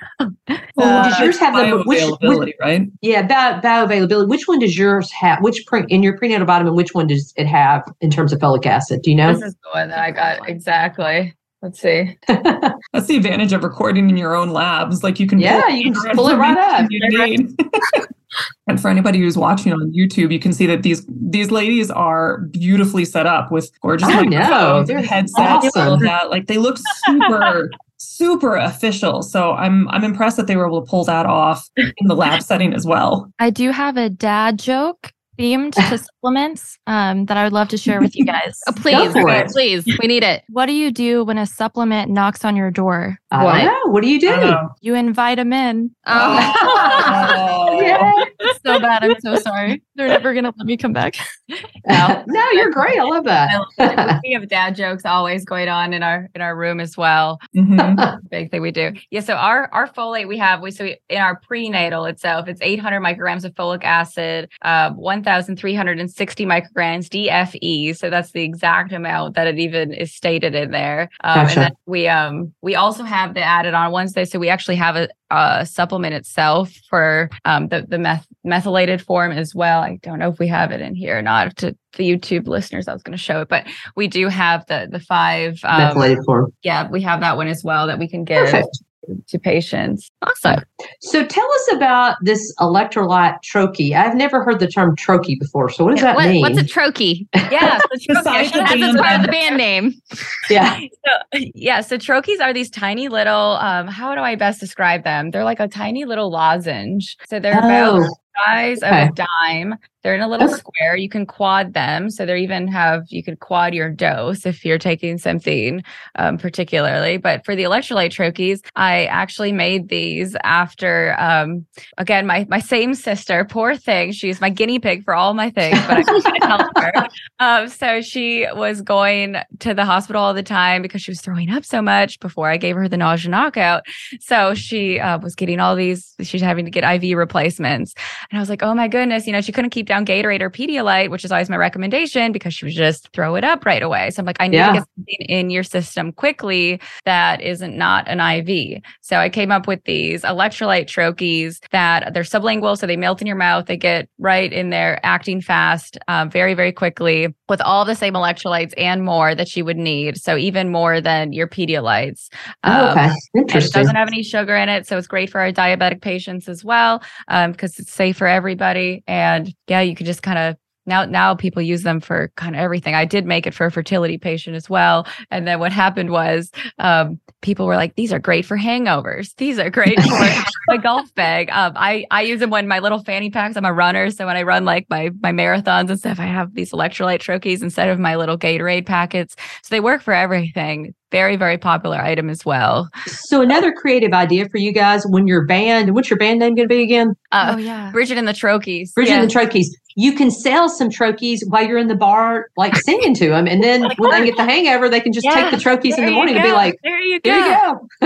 Well, 0.75 0.97
Uh, 0.99 1.09
does 1.09 1.19
yours 1.19 1.37
have 1.39 1.55
the 1.55 1.77
which, 1.77 1.85
which, 1.87 1.99
bioavailability, 2.03 2.53
right? 2.59 2.81
yeah 3.01 3.21
bio, 3.25 3.61
bioavailability? 3.61 4.27
Which 4.27 4.47
one 4.49 4.59
does 4.59 4.77
yours 4.77 5.09
have? 5.13 5.41
Which 5.41 5.65
pre, 5.65 5.85
in 5.87 6.03
your 6.03 6.17
prenatal 6.17 6.45
vitamin? 6.45 6.75
Which 6.75 6.93
one 6.93 7.07
does 7.07 7.33
it 7.37 7.47
have 7.47 7.83
in 8.01 8.09
terms 8.11 8.33
of 8.33 8.39
folic 8.39 8.65
acid? 8.65 9.01
Do 9.01 9.09
you 9.11 9.15
know? 9.15 9.31
this 9.33 9.41
is 9.43 9.55
the 9.63 9.69
one 9.73 9.87
that 9.89 9.99
I 9.99 10.11
got 10.11 10.47
exactly. 10.49 11.33
Let's 11.61 11.79
see. 11.81 12.17
That's 12.27 13.07
the 13.07 13.15
advantage 13.17 13.53
of 13.53 13.63
recording 13.63 14.09
in 14.09 14.17
your 14.17 14.35
own 14.35 14.49
labs. 14.49 15.03
Like 15.03 15.19
you 15.19 15.25
can 15.27 15.39
Yeah, 15.39 15.61
pull 15.61 15.69
you 15.75 15.83
can 15.85 15.93
just 15.93 16.07
pull 16.15 16.27
it 16.27 16.35
right 16.35 16.81
information 16.91 17.55
up. 17.59 18.05
you 18.31 18.37
need. 18.37 18.71
And 18.71 18.81
for 18.81 18.89
anybody 18.89 19.19
who's 19.19 19.37
watching 19.37 19.73
on 19.73 19.91
YouTube, 19.93 20.31
you 20.31 20.39
can 20.39 20.53
see 20.53 20.65
that 20.67 20.83
these 20.83 21.05
these 21.07 21.51
ladies 21.51 21.89
are 21.91 22.39
beautifully 22.51 23.05
set 23.05 23.25
up 23.25 23.51
with 23.51 23.71
gorgeous 23.81 24.07
I 24.07 24.23
know. 24.23 24.39
microphones 24.39 24.87
They're 24.87 24.97
and 24.97 25.07
headsets, 25.07 25.77
all 25.77 25.93
of 25.93 26.01
that. 26.01 26.29
Like 26.29 26.47
they 26.47 26.57
look 26.57 26.77
super, 27.05 27.69
super 27.97 28.55
official. 28.55 29.21
So 29.21 29.53
I'm 29.53 29.87
I'm 29.89 30.03
impressed 30.03 30.37
that 30.37 30.47
they 30.47 30.55
were 30.57 30.67
able 30.67 30.83
to 30.83 30.89
pull 30.89 31.05
that 31.05 31.25
off 31.25 31.67
in 31.77 32.07
the 32.07 32.15
lab 32.15 32.41
setting 32.41 32.73
as 32.73 32.85
well. 32.85 33.31
I 33.39 33.49
do 33.49 33.71
have 33.71 33.97
a 33.97 34.09
dad 34.09 34.59
joke 34.59 35.11
themed 35.37 35.73
to 35.73 35.97
supplements 35.97 36.77
um, 36.87 37.25
that 37.27 37.37
I 37.37 37.43
would 37.43 37.53
love 37.53 37.67
to 37.69 37.77
share 37.77 38.01
with 38.01 38.15
you 38.15 38.25
guys. 38.25 38.59
Oh, 38.67 38.73
please, 38.73 39.11
for 39.13 39.29
it. 39.29 39.47
please, 39.47 39.85
we 39.85 40.07
need 40.07 40.23
it. 40.23 40.43
What 40.49 40.65
do 40.65 40.73
you 40.73 40.91
do 40.91 41.23
when 41.23 41.37
a 41.37 41.45
supplement 41.45 42.11
knocks 42.11 42.43
on 42.43 42.55
your 42.55 42.71
door? 42.71 43.17
I 43.31 43.43
What? 43.43 43.91
What 43.91 44.03
do 44.03 44.09
you 44.09 44.19
do? 44.19 44.31
Oh. 44.31 44.69
You 44.81 44.95
invite 44.95 45.37
them 45.37 45.53
in. 45.53 45.91
Oh. 46.05 47.66
Yeah. 47.87 48.25
It's 48.39 48.59
so 48.65 48.79
bad. 48.79 49.03
I'm 49.03 49.19
so 49.19 49.35
sorry. 49.37 49.81
They're 49.95 50.07
never 50.07 50.33
going 50.33 50.45
to 50.45 50.53
let 50.57 50.65
me 50.65 50.77
come 50.77 50.93
back. 50.93 51.15
no, 51.87 52.51
you're 52.53 52.71
great. 52.71 52.99
I 52.99 53.03
love 53.03 53.23
that. 53.25 54.21
we 54.23 54.33
have 54.33 54.47
dad 54.49 54.75
jokes 54.75 55.05
always 55.05 55.45
going 55.45 55.67
on 55.69 55.93
in 55.93 56.03
our 56.03 56.29
in 56.35 56.41
our 56.41 56.55
room 56.55 56.79
as 56.79 56.97
well. 56.97 57.39
Mhm. 57.55 58.19
Big 58.29 58.51
thing 58.51 58.61
we 58.61 58.71
do. 58.71 58.93
Yeah. 59.11 59.21
So 59.21 59.35
our 59.35 59.69
our 59.73 59.87
folate 59.87 60.27
we 60.27 60.37
have 60.37 60.61
we 60.61 60.71
so 60.71 60.83
we, 60.85 60.97
in 61.09 61.19
our 61.19 61.39
prenatal 61.39 62.05
itself 62.05 62.47
it's 62.47 62.61
800 62.61 62.99
micrograms 63.01 63.43
of 63.45 63.53
folic 63.53 63.83
acid, 63.83 64.49
uh, 64.61 64.91
1,360 64.91 66.45
micrograms 66.45 67.07
DFE. 67.09 67.95
So 67.95 68.09
that's 68.09 68.31
the 68.31 68.43
exact 68.43 68.91
amount 68.91 69.35
that 69.35 69.47
it 69.47 69.57
even 69.59 69.93
is 69.93 70.13
stated 70.13 70.55
in 70.55 70.71
there. 70.71 71.09
Um, 71.23 71.45
Gotcha. 71.45 71.59
And 71.59 71.63
then 71.63 71.71
we 71.85 72.07
um 72.07 72.53
we 72.61 72.75
also 72.75 73.03
have 73.03 73.33
the 73.33 73.41
added 73.41 73.73
on 73.73 73.91
Wednesday. 73.91 74.25
So 74.25 74.39
we 74.39 74.49
actually 74.49 74.75
have 74.75 74.95
a, 74.95 75.07
a 75.29 75.65
supplement 75.65 76.13
itself 76.13 76.71
for 76.89 77.29
um 77.45 77.67
the 77.67 77.85
the 77.87 77.97
meth 77.97 78.27
methylated 78.43 79.01
form 79.01 79.31
as 79.31 79.53
well. 79.53 79.81
I 79.81 79.99
don't 80.01 80.19
know 80.19 80.29
if 80.29 80.39
we 80.39 80.47
have 80.47 80.71
it 80.71 80.81
in 80.81 80.95
here 80.95 81.17
or 81.17 81.21
not. 81.21 81.55
To 81.57 81.75
the 81.97 82.09
YouTube 82.09 82.47
listeners, 82.47 82.87
I 82.87 82.93
was 82.93 83.03
going 83.03 83.17
to 83.17 83.23
show 83.23 83.41
it, 83.41 83.49
but 83.49 83.65
we 83.95 84.07
do 84.07 84.27
have 84.27 84.65
the 84.67 84.87
the 84.89 84.99
five. 84.99 85.59
Um, 85.63 85.79
Methylated 85.79 86.23
form. 86.25 86.53
yeah, 86.63 86.87
we 86.89 87.01
have 87.01 87.21
that 87.21 87.37
one 87.37 87.47
as 87.47 87.63
well 87.63 87.87
that 87.87 87.99
we 87.99 88.07
can 88.07 88.23
give 88.23 88.45
Perfect. 88.45 88.79
To 89.27 89.39
patients. 89.39 90.09
Awesome. 90.21 90.63
So 91.01 91.25
tell 91.25 91.45
us 91.51 91.71
about 91.73 92.17
this 92.21 92.39
electrolyte 92.59 93.37
troche. 93.43 93.93
I've 93.93 94.15
never 94.15 94.43
heard 94.43 94.59
the 94.59 94.67
term 94.67 94.95
troche 94.95 95.39
before. 95.39 95.69
So 95.69 95.85
what 95.85 95.91
does 95.95 96.01
that 96.03 96.15
What- 96.15 96.27
mean? 96.29 96.41
what's 96.41 96.57
a 96.57 96.63
troche? 96.63 97.25
Yeah, 97.51 97.77
so 97.79 97.85
Besides 98.07 98.51
troches- 98.51 98.51
the 98.51 98.59
That's 98.59 98.73
band 98.79 98.97
part 98.97 99.15
of 99.15 99.21
the 99.25 99.31
name. 99.31 99.31
band 99.31 99.57
name. 99.57 99.93
yeah. 100.49 100.79
so, 100.79 101.39
yeah, 101.53 101.81
so 101.81 101.97
troches 101.97 102.41
are 102.41 102.53
these 102.53 102.69
tiny 102.69 103.07
little. 103.07 103.57
Um, 103.57 103.87
how 103.87 104.15
do 104.15 104.21
I 104.21 104.35
best 104.35 104.59
describe 104.59 105.03
them? 105.03 105.31
They're 105.31 105.43
like 105.43 105.59
a 105.59 105.67
tiny 105.67 106.05
little 106.05 106.29
lozenge. 106.31 107.15
So 107.27 107.39
they're 107.39 107.57
about 107.57 107.93
Oh, 107.95 107.99
the 108.01 108.15
size 108.45 108.83
okay. 108.83 109.03
of 109.03 109.09
a 109.09 109.11
dime. 109.13 109.75
They're 110.03 110.15
in 110.15 110.21
a 110.21 110.27
little 110.29 110.47
Okay. 110.47 110.59
square. 110.59 110.95
You 110.95 111.09
can 111.09 111.25
quad 111.25 111.73
them. 111.73 112.09
So 112.09 112.25
they 112.25 112.39
even 112.39 112.67
have 112.69 113.03
you 113.09 113.21
could 113.23 113.39
quad 113.41 113.73
your 113.73 113.89
dose 113.89 114.45
if 114.45 114.63
you're 114.63 114.77
taking 114.77 115.17
something 115.17 115.83
um, 116.15 116.37
particularly. 116.37 117.17
But 117.17 117.43
for 117.43 117.55
the 117.57 117.63
electrolyte 117.63 118.11
troches, 118.11 118.61
I 118.77 119.05
actually 119.05 119.51
made 119.51 119.89
these 119.89 120.35
after 120.43 121.13
um, 121.19 121.65
again 121.97 122.25
my 122.25 122.45
my 122.49 122.59
same 122.59 122.93
sister. 122.93 123.43
Poor 123.43 123.75
thing, 123.75 124.11
she's 124.13 124.39
my 124.39 124.49
guinea 124.49 124.79
pig 124.79 125.03
for 125.03 125.13
all 125.13 125.33
my 125.33 125.49
things, 125.49 125.77
but 125.87 125.97
I 125.97 126.03
couldn't 126.03 126.43
help 126.43 126.67
her. 126.77 126.93
Um, 127.39 127.67
so 127.67 128.01
she 128.01 128.47
was 128.53 128.81
going 128.81 129.37
to 129.59 129.73
the 129.73 129.83
hospital 129.83 130.21
all 130.23 130.33
the 130.33 130.43
time 130.43 130.81
because 130.81 131.01
she 131.01 131.11
was 131.11 131.19
throwing 131.19 131.49
up 131.49 131.65
so 131.65 131.81
much 131.81 132.19
before 132.21 132.49
I 132.49 132.55
gave 132.57 132.75
her 132.77 132.87
the 132.87 132.97
nausea 132.97 133.29
knockout. 133.29 133.83
So 134.21 134.53
she 134.53 134.99
uh, 135.01 135.19
was 135.19 135.35
getting 135.35 135.59
all 135.59 135.75
these. 135.75 136.15
She's 136.21 136.41
having 136.41 136.63
to 136.65 136.71
get 136.71 136.83
IV 137.03 137.17
replacements. 137.17 137.93
And 138.31 138.37
I 138.37 138.41
was 138.41 138.49
like, 138.49 138.61
oh 138.63 138.73
my 138.73 138.87
goodness, 138.87 139.25
you 139.25 139.33
know, 139.33 139.41
she 139.41 139.51
couldn't 139.51 139.69
keep 139.69 139.87
down 139.87 140.05
Gatorade 140.05 140.41
or 140.41 140.49
Pedialyte, 140.49 141.09
which 141.09 141.23
is 141.23 141.31
always 141.31 141.49
my 141.49 141.55
recommendation 141.57 142.31
because 142.31 142.53
she 142.53 142.65
would 142.65 142.73
just 142.73 143.09
throw 143.13 143.35
it 143.35 143.43
up 143.43 143.65
right 143.65 143.81
away. 143.81 144.09
So 144.11 144.19
I'm 144.21 144.25
like, 144.25 144.37
I 144.39 144.47
need 144.47 144.57
Yeah. 144.57 144.67
to 144.67 144.73
get 144.79 144.87
something 144.97 145.25
in 145.29 145.49
your 145.49 145.63
system 145.63 146.11
quickly 146.11 146.81
that 147.05 147.41
isn't 147.41 147.77
not 147.77 148.07
an 148.07 148.19
IV. 148.19 148.81
So 149.01 149.17
I 149.17 149.29
came 149.29 149.51
up 149.51 149.67
with 149.67 149.83
these 149.85 150.23
electrolyte 150.23 150.87
troches 150.87 151.59
that 151.71 152.13
they're 152.13 152.23
sublingual, 152.23 152.77
so 152.77 152.85
they 152.87 152.97
melt 152.97 153.21
in 153.21 153.27
your 153.27 153.35
mouth. 153.37 153.65
They 153.67 153.77
get 153.77 154.09
right 154.19 154.51
in 154.51 154.69
there, 154.71 154.99
acting 155.03 155.41
fast, 155.41 155.97
um, 156.07 156.29
very, 156.29 156.53
very 156.53 156.71
quickly 156.71 157.33
with 157.49 157.61
all 157.61 157.85
the 157.85 157.95
same 157.95 158.13
electrolytes 158.13 158.73
and 158.77 159.03
more 159.03 159.35
that 159.35 159.55
you 159.55 159.63
would 159.63 159.77
need. 159.77 160.17
So 160.17 160.35
even 160.37 160.69
more 160.69 160.99
than 160.99 161.31
your 161.33 161.47
Pedialytes. 161.47 162.29
Oh, 162.63 162.89
okay. 162.91 163.05
Um, 163.05 163.11
it 163.33 163.39
Interesting. 163.41 163.79
doesn't 163.81 163.95
have 163.95 164.07
any 164.07 164.23
sugar 164.23 164.55
in 164.55 164.67
it, 164.69 164.85
so 164.87 164.97
it's 164.97 165.07
great 165.07 165.29
for 165.29 165.39
our 165.39 165.51
diabetic 165.51 166.01
patients 166.01 166.49
as 166.49 166.65
well, 166.65 167.01
because 167.27 167.79
it's 167.79 167.93
safe 167.93 168.06
for 168.13 168.27
everybody. 168.27 169.03
And 169.07 169.53
yeah, 169.67 169.81
you 169.81 169.95
could 169.95 170.05
just 170.05 170.23
kind 170.23 170.37
of 170.37 170.55
now 170.87 171.05
now 171.05 171.35
people 171.35 171.61
use 171.61 171.83
them 171.83 171.99
for 171.99 172.31
kind 172.37 172.55
of 172.55 172.61
everything. 172.61 172.95
I 172.95 173.05
did 173.05 173.25
make 173.25 173.45
it 173.45 173.53
for 173.53 173.65
a 173.65 173.71
fertility 173.71 174.17
patient 174.17 174.55
as 174.55 174.69
well, 174.69 175.05
and 175.29 175.45
then 175.45 175.59
what 175.59 175.71
happened 175.71 176.09
was 176.09 176.49
um, 176.79 177.19
people 177.41 177.67
were 177.67 177.75
like, 177.75 177.95
"These 177.95 178.13
are 178.13 178.19
great 178.19 178.45
for 178.45 178.57
hangovers. 178.57 179.35
These 179.35 179.59
are 179.59 179.69
great 179.69 179.99
for 180.01 180.29
a 180.73 180.77
golf 180.77 181.13
bag." 181.13 181.49
Um, 181.51 181.73
I 181.75 182.05
I 182.09 182.21
use 182.23 182.39
them 182.39 182.49
when 182.49 182.67
my 182.67 182.79
little 182.79 183.03
fanny 183.03 183.29
packs. 183.29 183.57
I'm 183.57 183.65
a 183.65 183.73
runner, 183.73 184.09
so 184.09 184.25
when 184.25 184.37
I 184.37 184.43
run 184.43 184.65
like 184.65 184.87
my 184.89 185.11
my 185.21 185.31
marathons 185.31 185.89
and 185.89 185.99
stuff, 185.99 186.19
I 186.19 186.25
have 186.25 186.55
these 186.55 186.71
electrolyte 186.71 187.19
troches 187.19 187.61
instead 187.61 187.89
of 187.89 187.99
my 187.99 188.15
little 188.15 188.37
Gatorade 188.37 188.85
packets. 188.85 189.35
So 189.61 189.75
they 189.75 189.81
work 189.81 190.01
for 190.01 190.13
everything. 190.13 190.95
Very 191.11 191.37
very 191.37 191.57
popular 191.57 191.97
item 191.97 192.29
as 192.29 192.45
well. 192.45 192.89
So 193.05 193.41
another 193.41 193.71
creative 193.71 194.11
idea 194.13 194.49
for 194.49 194.57
you 194.57 194.73
guys 194.73 195.03
when 195.07 195.25
your 195.25 195.45
band, 195.45 195.93
what's 195.95 196.09
your 196.09 196.19
band 196.19 196.39
name 196.39 196.55
going 196.55 196.67
to 196.67 196.73
be 196.73 196.83
again? 196.83 197.13
Uh, 197.31 197.53
oh, 197.55 197.57
yeah. 197.57 197.91
Bridget 197.91 198.17
and 198.17 198.27
the 198.27 198.33
Troches. 198.33 198.93
Bridget 198.93 199.11
Yeah. 199.11 199.21
and 199.21 199.29
the 199.29 199.33
Troches. 199.33 199.67
You 199.99 200.13
can 200.13 200.29
sell 200.29 200.69
some 200.69 200.89
troches 200.89 201.39
while 201.47 201.65
you're 201.65 201.79
in 201.79 201.87
the 201.87 201.95
bar, 201.95 202.49
like 202.55 202.75
singing 202.75 203.15
to 203.15 203.29
them, 203.29 203.47
and 203.47 203.63
then 203.63 203.81
when 203.97 204.11
they 204.11 204.25
get 204.27 204.37
the 204.37 204.43
hangover, 204.45 204.87
they 204.89 205.01
can 205.01 205.11
just 205.11 205.25
Yeah, 205.25 205.33
take 205.33 205.51
the 205.51 205.57
troches 205.57 205.97
in 205.97 206.05
the 206.05 206.11
morning 206.11 206.35
and 206.35 206.43
be 206.43 206.51
like, 206.51 206.79
there 206.83 206.99
you 207.01 207.19
go. 207.19 207.31
"Here 207.31 207.39
you 207.41 207.57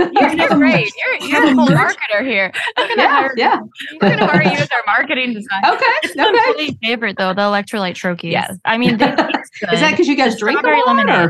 go." 0.06 0.12
You're 0.22 0.36
doing 0.48 0.48
great. 0.60 0.92
You're, 0.98 1.30
you're 1.30 1.52
a 1.52 1.54
full 1.54 1.68
marketer 1.68 2.26
here. 2.26 2.52
I'm 2.78 2.88
gonna 2.88 3.02
yeah, 3.02 3.08
hire, 3.10 3.34
yeah. 3.36 3.60
We're 4.02 4.10
gonna 4.16 4.26
hire 4.26 4.42
you 4.44 4.52
as 4.58 4.70
our 4.72 4.84
marketing 4.88 5.34
designer. 5.34 5.68
Okay, 5.76 5.86
It's 6.04 6.16
my 6.16 6.54
okay. 6.58 6.78
favorite 6.82 7.18
though, 7.18 7.34
the 7.34 7.42
electrolyte 7.42 7.96
troches. 7.96 8.32
Yes. 8.32 8.58
I 8.64 8.78
mean, 8.78 8.98
they 8.98 9.08
taste 9.16 9.52
Is 9.74 9.80
that 9.82 9.92
because 9.92 10.08
you 10.08 10.16
guys 10.16 10.38
drink 10.40 10.60
a 10.60 10.62
Strawberry 10.62 10.82
lot? 10.86 10.96
lemonade. 10.96 11.30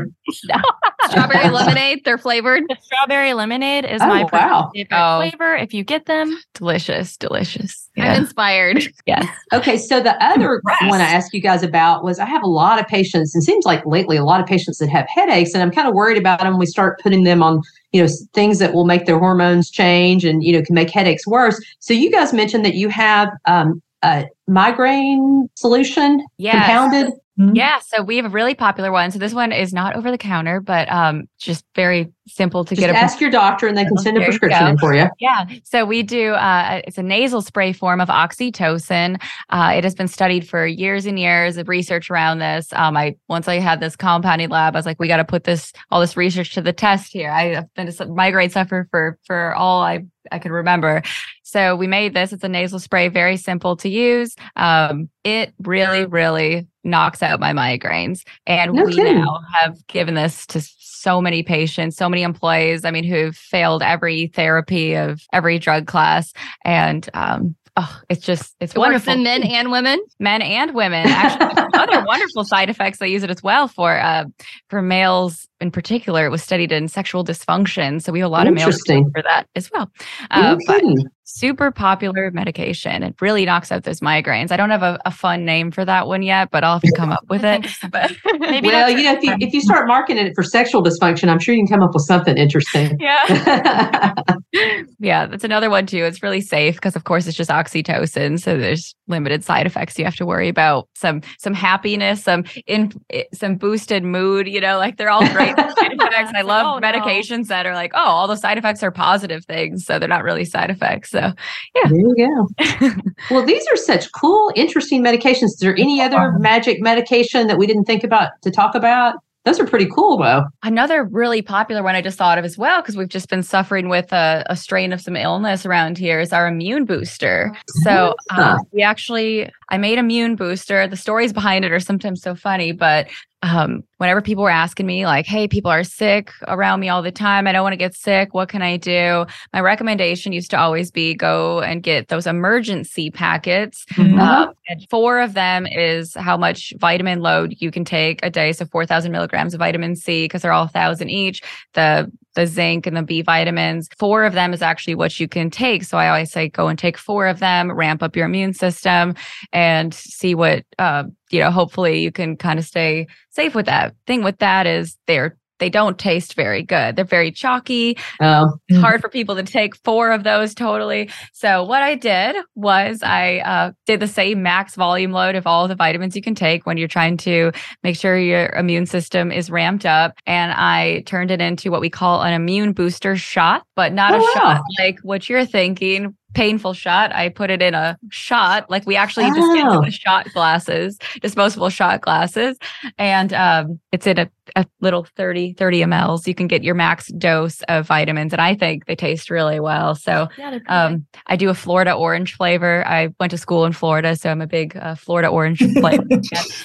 or- 0.50 1.08
Strawberry 1.10 1.50
lemonade, 1.50 2.02
they're 2.04 2.18
flavored. 2.18 2.62
The 2.68 2.76
strawberry 2.80 3.34
lemonade 3.34 3.84
is 3.84 4.00
Oh, 4.00 4.06
my 4.06 4.24
wow. 4.32 4.70
favorite 4.74 4.96
Oh. 4.96 5.18
flavor. 5.18 5.56
If 5.56 5.74
you 5.74 5.82
get 5.84 6.06
them, 6.06 6.38
Delicious, 6.54 7.16
delicious. 7.16 7.88
I'm 7.98 8.22
inspired. 8.22 8.92
Yes. 9.06 9.26
Okay, 9.52 9.76
so 9.76 10.00
the 10.00 10.14
other 10.24 10.62
one 10.88 11.02
I 11.02 11.04
asked 11.04 11.34
you 11.34 11.40
guys 11.42 11.62
about 11.62 12.04
was 12.04 12.18
I 12.18 12.24
have 12.24 12.42
a 12.42 12.48
lot 12.48 12.80
of 12.80 12.86
patients, 12.86 13.34
and 13.34 13.44
seems 13.44 13.66
like 13.66 13.84
lately 13.84 14.16
a 14.16 14.24
lot 14.24 14.40
of 14.40 14.46
patients 14.46 14.78
that 14.78 14.88
have 14.88 15.06
headaches, 15.14 15.52
and 15.52 15.62
I'm 15.62 15.70
kind 15.70 15.86
of 15.86 15.92
worried 15.94 16.16
about 16.16 16.40
them. 16.40 16.58
We 16.58 16.64
start 16.64 16.98
putting 17.02 17.24
them 17.24 17.42
on, 17.42 17.60
you 17.92 18.02
know, 18.02 18.08
things 18.32 18.60
that 18.60 18.72
will 18.72 18.86
make 18.86 19.04
their 19.04 19.18
hormones 19.18 19.70
change 19.70 20.24
and 20.24 20.42
you 20.42 20.54
know 20.54 20.62
can 20.62 20.74
make 20.74 20.88
headaches 20.88 21.26
worse. 21.26 21.62
So 21.80 21.92
you 21.92 22.10
guys 22.10 22.32
mentioned 22.32 22.64
that 22.64 22.76
you 22.76 22.88
have 22.88 23.28
um, 23.44 23.82
a 24.02 24.24
migraine 24.48 25.48
solution 25.54 26.24
Yes. 26.38 26.66
compounded. 26.66 27.12
Yeah. 27.36 27.78
So 27.78 28.02
we 28.02 28.16
have 28.16 28.26
a 28.26 28.28
really 28.28 28.54
popular 28.54 28.92
one. 28.92 29.10
So 29.10 29.18
this 29.18 29.32
one 29.32 29.52
is 29.52 29.72
not 29.72 29.96
over 29.96 30.10
the 30.10 30.18
counter, 30.18 30.60
but 30.60 30.90
um, 30.92 31.28
just 31.38 31.64
very 31.74 32.12
simple 32.28 32.64
to 32.64 32.74
Just 32.74 32.86
get 32.86 32.94
a 32.94 32.98
ask 32.98 33.20
your 33.20 33.30
doctor, 33.30 33.66
and 33.66 33.76
they 33.76 33.84
can 33.84 33.96
send 33.96 34.18
a 34.18 34.20
you 34.20 34.26
prescription 34.26 34.66
in 34.66 34.78
for 34.78 34.94
you. 34.94 35.08
Yeah. 35.18 35.46
So 35.64 35.86
we 35.86 36.02
do, 36.02 36.32
uh, 36.32 36.82
it's 36.86 36.98
a 36.98 37.02
nasal 37.02 37.40
spray 37.40 37.72
form 37.72 38.00
of 38.00 38.08
oxytocin. 38.08 39.20
Uh, 39.48 39.72
it 39.74 39.82
has 39.82 39.94
been 39.94 40.08
studied 40.08 40.46
for 40.46 40.66
years 40.66 41.06
and 41.06 41.18
years 41.18 41.56
of 41.56 41.68
research 41.68 42.10
around 42.10 42.40
this. 42.40 42.70
Um, 42.74 42.96
I, 42.96 43.16
once 43.28 43.48
I 43.48 43.58
had 43.58 43.80
this 43.80 43.96
compounding 43.96 44.50
lab, 44.50 44.76
I 44.76 44.78
was 44.78 44.86
like, 44.86 45.00
we 45.00 45.08
got 45.08 45.16
to 45.16 45.24
put 45.24 45.44
this, 45.44 45.72
all 45.90 46.00
this 46.00 46.16
research 46.16 46.52
to 46.54 46.60
the 46.60 46.72
test 46.72 47.12
here. 47.12 47.30
I 47.30 47.54
have 47.54 47.74
been 47.74 47.90
a 47.98 48.06
migraine 48.06 48.50
sufferer 48.50 48.88
for, 48.90 49.18
for 49.24 49.54
all 49.54 49.80
I, 49.82 50.04
I 50.30 50.38
could 50.38 50.52
remember. 50.52 51.02
So 51.42 51.74
we 51.76 51.86
made 51.86 52.14
this. 52.14 52.32
It's 52.32 52.44
a 52.44 52.48
nasal 52.48 52.78
spray, 52.78 53.08
very 53.08 53.36
simple 53.36 53.76
to 53.76 53.88
use. 53.88 54.34
Um, 54.56 55.08
it 55.24 55.52
really, 55.60 56.06
really 56.06 56.66
knocks 56.84 57.22
out 57.22 57.40
my 57.40 57.52
migraines. 57.52 58.20
And 58.46 58.72
No 58.72 58.84
we 58.84 58.94
kidding. 58.94 59.16
now 59.20 59.40
have 59.54 59.86
given 59.88 60.14
this 60.14 60.46
to 60.46 60.60
so 60.60 61.20
many 61.20 61.42
patients, 61.42 61.96
so 61.96 62.08
many 62.08 62.22
employees. 62.22 62.84
I 62.84 62.90
mean, 62.90 63.04
who've 63.04 63.36
failed 63.36 63.82
every 63.82 64.28
therapy 64.28 64.94
of 64.94 65.20
every 65.32 65.58
drug 65.58 65.86
class. 65.86 66.32
And 66.64 67.08
um, 67.14 67.56
oh, 67.76 68.00
it's 68.08 68.24
just, 68.24 68.54
it's 68.60 68.72
It 68.74 68.78
works 68.78 69.06
wonderful. 69.06 69.12
in 69.14 69.22
men 69.24 69.42
and 69.42 69.70
women. 69.72 70.00
Men 70.20 70.42
and 70.42 70.74
women. 70.74 71.06
Actually, 71.08 71.64
other 71.74 72.04
wonderful 72.06 72.44
side 72.44 72.70
effects. 72.70 72.98
They 72.98 73.08
use 73.08 73.22
it 73.24 73.30
as 73.30 73.42
well 73.42 73.66
for 73.68 73.98
uh, 73.98 74.24
for 74.68 74.80
males 74.80 75.48
in 75.62 75.70
particular, 75.70 76.26
it 76.26 76.30
was 76.30 76.42
studied 76.42 76.72
in 76.72 76.88
sexual 76.88 77.24
dysfunction. 77.24 78.02
So 78.02 78.12
we 78.12 78.20
have 78.20 78.26
a 78.26 78.32
lot 78.32 78.46
of 78.46 78.54
males 78.54 78.80
for 78.86 79.22
that 79.22 79.46
as 79.54 79.70
well. 79.72 79.90
Uh, 80.30 80.56
but 80.66 80.82
super 81.24 81.70
popular 81.70 82.30
medication. 82.30 83.02
It 83.02 83.14
really 83.20 83.44
knocks 83.44 83.70
out 83.72 83.84
those 83.84 84.00
migraines. 84.00 84.50
I 84.50 84.56
don't 84.56 84.70
have 84.70 84.82
a, 84.82 84.98
a 85.04 85.10
fun 85.10 85.44
name 85.44 85.70
for 85.70 85.84
that 85.84 86.06
one 86.06 86.22
yet, 86.22 86.50
but 86.50 86.64
I'll 86.64 86.74
have 86.74 86.82
to 86.82 86.92
come 86.96 87.12
up 87.12 87.24
with 87.28 87.44
it. 87.44 87.66
But 87.92 88.12
Maybe 88.38 88.68
well, 88.68 88.88
you 88.88 89.02
know, 89.02 89.12
if 89.12 89.22
you 89.22 89.36
if 89.40 89.52
you 89.52 89.60
start 89.60 89.86
marketing 89.86 90.26
it 90.26 90.32
for 90.34 90.42
sexual 90.42 90.82
dysfunction, 90.82 91.28
I'm 91.28 91.38
sure 91.38 91.54
you 91.54 91.60
can 91.60 91.68
come 91.68 91.82
up 91.82 91.92
with 91.92 92.04
something 92.04 92.38
interesting. 92.38 92.96
yeah. 93.00 94.14
yeah, 94.98 95.26
that's 95.26 95.44
another 95.44 95.68
one 95.68 95.86
too. 95.86 96.04
It's 96.04 96.22
really 96.22 96.40
safe 96.40 96.76
because 96.76 96.96
of 96.96 97.04
course 97.04 97.26
it's 97.26 97.36
just 97.36 97.50
oxytocin, 97.50 98.40
so 98.40 98.56
there's 98.56 98.94
limited 99.08 99.44
side 99.44 99.66
effects 99.66 99.98
you 99.98 100.04
have 100.04 100.16
to 100.16 100.26
worry 100.26 100.48
about. 100.48 100.88
Some 100.94 101.22
some 101.38 101.54
happiness, 101.54 102.22
some 102.24 102.44
in 102.66 102.92
eh, 103.10 103.24
some 103.34 103.56
boosted 103.56 104.04
mood, 104.04 104.46
you 104.48 104.60
know, 104.60 104.78
like 104.78 104.96
they're 104.96 105.10
all 105.10 105.26
great 105.32 105.51
side 105.56 105.92
effects. 105.92 106.14
I 106.16 106.22
It's 106.22 106.32
like, 106.34 106.44
love 106.44 106.66
oh, 106.66 106.78
no. 106.78 106.86
medications 106.86 107.48
that 107.48 107.66
are 107.66 107.74
like, 107.74 107.92
oh, 107.94 107.98
all 107.98 108.28
the 108.28 108.36
side 108.36 108.58
effects 108.58 108.82
are 108.82 108.90
positive 108.90 109.44
things, 109.44 109.84
so 109.84 109.98
they're 109.98 110.08
not 110.08 110.24
really 110.24 110.44
side 110.44 110.70
effects. 110.70 111.10
So 111.10 111.32
There 111.74 111.94
you 111.94 112.14
go. 112.16 112.90
well, 113.30 113.44
these 113.44 113.66
are 113.72 113.76
such 113.76 114.10
cool, 114.12 114.52
interesting 114.54 115.02
medications. 115.02 115.44
Is 115.44 115.58
there 115.60 115.76
any 115.78 116.00
other 116.00 116.32
magic 116.38 116.80
medication 116.80 117.46
that 117.46 117.58
we 117.58 117.66
didn't 117.66 117.84
think 117.84 118.04
about 118.04 118.30
to 118.42 118.50
talk 118.50 118.74
about? 118.74 119.16
Those 119.44 119.58
are 119.58 119.66
pretty 119.66 119.88
cool, 119.92 120.18
though. 120.18 120.44
Another 120.62 121.02
really 121.04 121.42
popular 121.42 121.82
one 121.82 121.96
I 121.96 122.00
just 122.00 122.16
thought 122.16 122.38
of 122.38 122.44
as 122.44 122.56
well, 122.56 122.80
because 122.80 122.96
we've 122.96 123.08
just 123.08 123.28
been 123.28 123.42
suffering 123.42 123.88
with 123.88 124.12
a, 124.12 124.44
a 124.46 124.54
strain 124.54 124.92
of 124.92 125.00
some 125.00 125.16
illness 125.16 125.66
around 125.66 125.98
here, 125.98 126.20
is 126.20 126.32
our 126.32 126.46
immune 126.46 126.84
booster. 126.84 127.52
So 127.82 128.14
uh, 128.30 128.58
we 128.70 128.82
actually, 128.82 129.50
I 129.72 129.78
made 129.78 129.98
immune 129.98 130.36
booster. 130.36 130.86
The 130.86 130.98
stories 130.98 131.32
behind 131.32 131.64
it 131.64 131.72
are 131.72 131.80
sometimes 131.80 132.20
so 132.20 132.34
funny, 132.34 132.72
but 132.72 133.08
um, 133.42 133.82
whenever 133.96 134.20
people 134.22 134.44
were 134.44 134.50
asking 134.50 134.86
me, 134.86 135.04
like, 135.04 135.26
hey, 135.26 135.48
people 135.48 135.70
are 135.70 135.82
sick 135.82 136.30
around 136.46 136.78
me 136.78 136.88
all 136.88 137.02
the 137.02 137.10
time. 137.10 137.46
I 137.46 137.52
don't 137.52 137.62
want 137.62 137.72
to 137.72 137.78
get 137.78 137.94
sick. 137.94 138.34
What 138.34 138.50
can 138.50 138.62
I 138.62 138.76
do? 138.76 139.26
My 139.52 139.60
recommendation 139.60 140.32
used 140.32 140.50
to 140.50 140.58
always 140.60 140.90
be 140.90 141.14
go 141.14 141.60
and 141.60 141.82
get 141.82 142.08
those 142.08 142.26
Emergen-C 142.26 143.10
packets. 143.10 143.84
Mhm. 143.94 144.20
Um, 144.20 144.52
and 144.68 144.86
four 144.90 145.20
of 145.20 145.34
them 145.34 145.66
is 145.66 146.14
how 146.14 146.36
much 146.36 146.72
vitamin 146.78 147.20
load 147.20 147.54
you 147.58 147.70
can 147.70 147.84
take 147.84 148.20
a 148.22 148.30
day. 148.30 148.52
So 148.52 148.64
4,000 148.66 149.10
milligrams 149.10 149.54
of 149.54 149.58
vitamin 149.58 149.96
C 149.96 150.24
because 150.24 150.42
they're 150.42 150.52
all 150.52 150.66
1,000 150.66 151.08
each. 151.08 151.42
The 151.72 152.12
the 152.34 152.46
zinc 152.46 152.86
and 152.86 152.96
the 152.96 153.02
B 153.02 153.20
vitamins. 153.20 153.88
Four 153.98 154.24
of 154.24 154.32
them 154.32 154.54
is 154.54 154.62
actually 154.62 154.94
what 154.94 155.20
you 155.20 155.28
can 155.28 155.50
take. 155.50 155.84
So 155.84 155.98
I 155.98 156.08
always 156.08 156.32
say 156.32 156.48
go 156.48 156.68
and 156.68 156.78
take 156.78 156.96
four 156.96 157.26
of 157.26 157.40
them, 157.40 157.70
ramp 157.70 158.02
up 158.02 158.16
your 158.16 158.24
immune 158.24 158.54
system, 158.54 159.14
and 159.52 159.61
see 159.94 160.34
what 160.34 160.64
uh, 160.78 161.04
you 161.30 161.40
know. 161.40 161.50
Hopefully, 161.50 162.00
you 162.02 162.10
can 162.12 162.36
kind 162.36 162.58
of 162.58 162.64
stay 162.64 163.06
safe 163.30 163.54
with 163.54 163.66
that. 163.66 163.94
Thing 164.06 164.22
with 164.24 164.38
that 164.38 164.66
is 164.66 164.96
they're 165.06 165.36
they 165.58 165.70
don't 165.70 165.96
taste 165.96 166.34
very 166.34 166.64
good. 166.64 166.96
They're 166.96 167.04
very 167.04 167.30
chalky 167.30 167.96
Oh, 168.20 168.48
it's 168.68 168.80
hard 168.80 169.00
for 169.00 169.08
people 169.08 169.36
to 169.36 169.44
take 169.44 169.76
four 169.76 170.10
of 170.10 170.24
those 170.24 170.56
totally. 170.56 171.08
So 171.34 171.62
what 171.62 171.84
I 171.84 171.94
did 171.94 172.34
was 172.56 173.00
I 173.04 173.38
uh, 173.38 173.70
did 173.86 174.00
the 174.00 174.08
same 174.08 174.42
max 174.42 174.74
volume 174.74 175.12
load 175.12 175.36
of 175.36 175.46
all 175.46 175.68
the 175.68 175.76
vitamins 175.76 176.16
you 176.16 176.22
can 176.22 176.34
take 176.34 176.66
when 176.66 176.78
you're 176.78 176.88
trying 176.88 177.16
to 177.18 177.52
make 177.84 177.94
sure 177.96 178.18
your 178.18 178.48
immune 178.56 178.86
system 178.86 179.30
is 179.30 179.50
ramped 179.52 179.86
up, 179.86 180.14
and 180.26 180.50
I 180.50 181.02
turned 181.06 181.30
it 181.30 181.40
into 181.40 181.70
what 181.70 181.80
we 181.80 181.90
call 181.90 182.22
an 182.22 182.32
immune 182.32 182.72
booster 182.72 183.14
shot, 183.16 183.62
but 183.76 183.92
not 183.92 184.14
Oh, 184.14 184.16
a 184.16 184.18
wow. 184.20 184.30
shot 184.34 184.62
like 184.80 184.98
what 185.04 185.28
you're 185.28 185.46
thinking. 185.46 186.16
Painful 186.34 186.72
shot. 186.72 187.14
I 187.14 187.28
put 187.28 187.50
it 187.50 187.60
in 187.62 187.74
a 187.74 187.98
shot, 188.10 188.70
like 188.70 188.86
we 188.86 188.96
actually 188.96 189.26
just 189.26 189.54
get 189.54 189.66
Oh. 189.66 189.82
the 189.84 189.90
shot 189.90 190.32
glasses, 190.32 190.98
disposable 191.20 191.68
shot 191.68 192.00
glasses, 192.00 192.58
and 192.98 193.32
um, 193.32 193.80
it's 193.92 194.06
in 194.06 194.18
a, 194.18 194.28
a 194.56 194.66
little 194.80 195.06
30 195.16 195.52
30 195.54 195.82
mls. 195.82 196.26
You 196.26 196.34
can 196.34 196.46
get 196.46 196.62
your 196.64 196.74
max 196.74 197.08
dose 197.18 197.62
of 197.68 197.86
vitamins, 197.86 198.32
and 198.32 198.40
I 198.40 198.54
think 198.54 198.86
they 198.86 198.96
taste 198.96 199.30
really 199.30 199.60
well. 199.60 199.94
So 199.94 200.28
Yeah, 200.38 200.58
um, 200.68 201.06
I 201.26 201.36
do 201.36 201.48
a 201.50 201.54
Florida 201.54 201.92
orange 201.92 202.34
flavor. 202.34 202.82
I 202.86 203.08
went 203.20 203.30
to 203.30 203.38
school 203.38 203.64
in 203.64 203.72
Florida, 203.72 204.16
so 204.16 204.30
I'm 204.30 204.40
a 204.40 204.46
big 204.46 204.76
uh, 204.76 204.94
Florida 204.94 205.28
orange 205.28 205.58
flavor. 205.80 206.04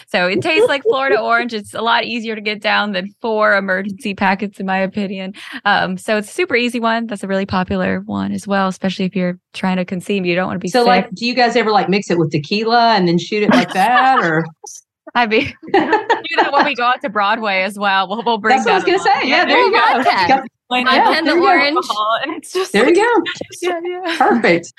So 0.08 0.28
it 0.28 0.42
tastes 0.42 0.68
like 0.68 0.84
Florida 0.84 1.20
orange. 1.20 1.54
It's 1.54 1.74
a 1.74 1.82
lot 1.82 2.04
easier 2.06 2.36
to 2.36 2.42
get 2.42 2.62
down 2.62 2.94
than 2.94 3.14
four 3.22 3.52
Emergen-C 3.54 4.16
packets, 4.16 4.60
in 4.60 4.66
my 4.66 4.78
opinion. 4.78 5.34
Um, 5.66 5.98
so 5.98 6.18
it's 6.18 6.30
a 6.30 6.34
super 6.34 6.56
easy 6.56 6.80
one. 6.80 7.08
That's 7.08 7.24
a 7.24 7.28
really 7.28 7.46
popular 7.46 8.00
one 8.02 8.32
as 8.32 8.48
well, 8.48 8.68
especially 8.68 9.06
if 9.06 9.16
you're 9.16 9.40
trying 9.58 9.78
to 9.78 9.86
conceive. 9.86 10.26
You 10.26 10.36
don't 10.36 10.48
want 10.48 10.56
to 10.56 10.60
be 10.64 10.70
so 10.70 10.82
sick. 10.82 10.88
like, 10.88 11.12
do 11.12 11.26
you 11.26 11.34
guys 11.34 11.56
ever 11.56 11.72
like 11.72 11.90
mix 11.90 12.10
it 12.10 12.18
with 12.18 12.32
tequila 12.32 12.94
and 12.96 13.08
then 13.08 13.18
shoot 13.18 13.44
it 13.44 13.50
like 13.52 13.74
that, 13.74 14.20
or? 14.24 14.46
I 15.16 15.26
mean, 15.26 15.46
do 15.66 15.72
that 15.74 16.50
when 16.52 16.66
we 16.66 16.76
go 16.76 16.84
out 16.84 17.02
to 17.02 17.10
Broadway 17.10 17.62
as 17.64 17.80
well. 17.80 18.08
We'll, 18.08 18.24
we'll 18.24 18.38
bring 18.38 18.58
That's 18.58 18.66
what 18.68 18.74
I 18.74 18.76
was 18.76 18.84
gonna 18.84 18.98
along. 18.98 19.22
say. 19.22 19.28
Yeah, 19.30 19.46
there 19.46 19.58
you 19.58 19.72
go. 19.72 19.78
Vodka. 20.04 20.28
Got- 20.28 20.48
Why 20.68 20.80
Yeah, 20.82 21.04
Vodka 21.06 21.20
the 21.22 21.26
there 21.26 21.36
you 21.38 21.42
go. 21.42 21.48
orange. 21.48 21.86
and 22.24 22.34
it's 22.38 22.54
just 22.54 22.72
There 22.74 22.88
you 22.90 22.96
go. 22.96 23.24
Yeah, 23.62 23.80
yeah. 23.84 24.16
Perfect. 24.18 24.74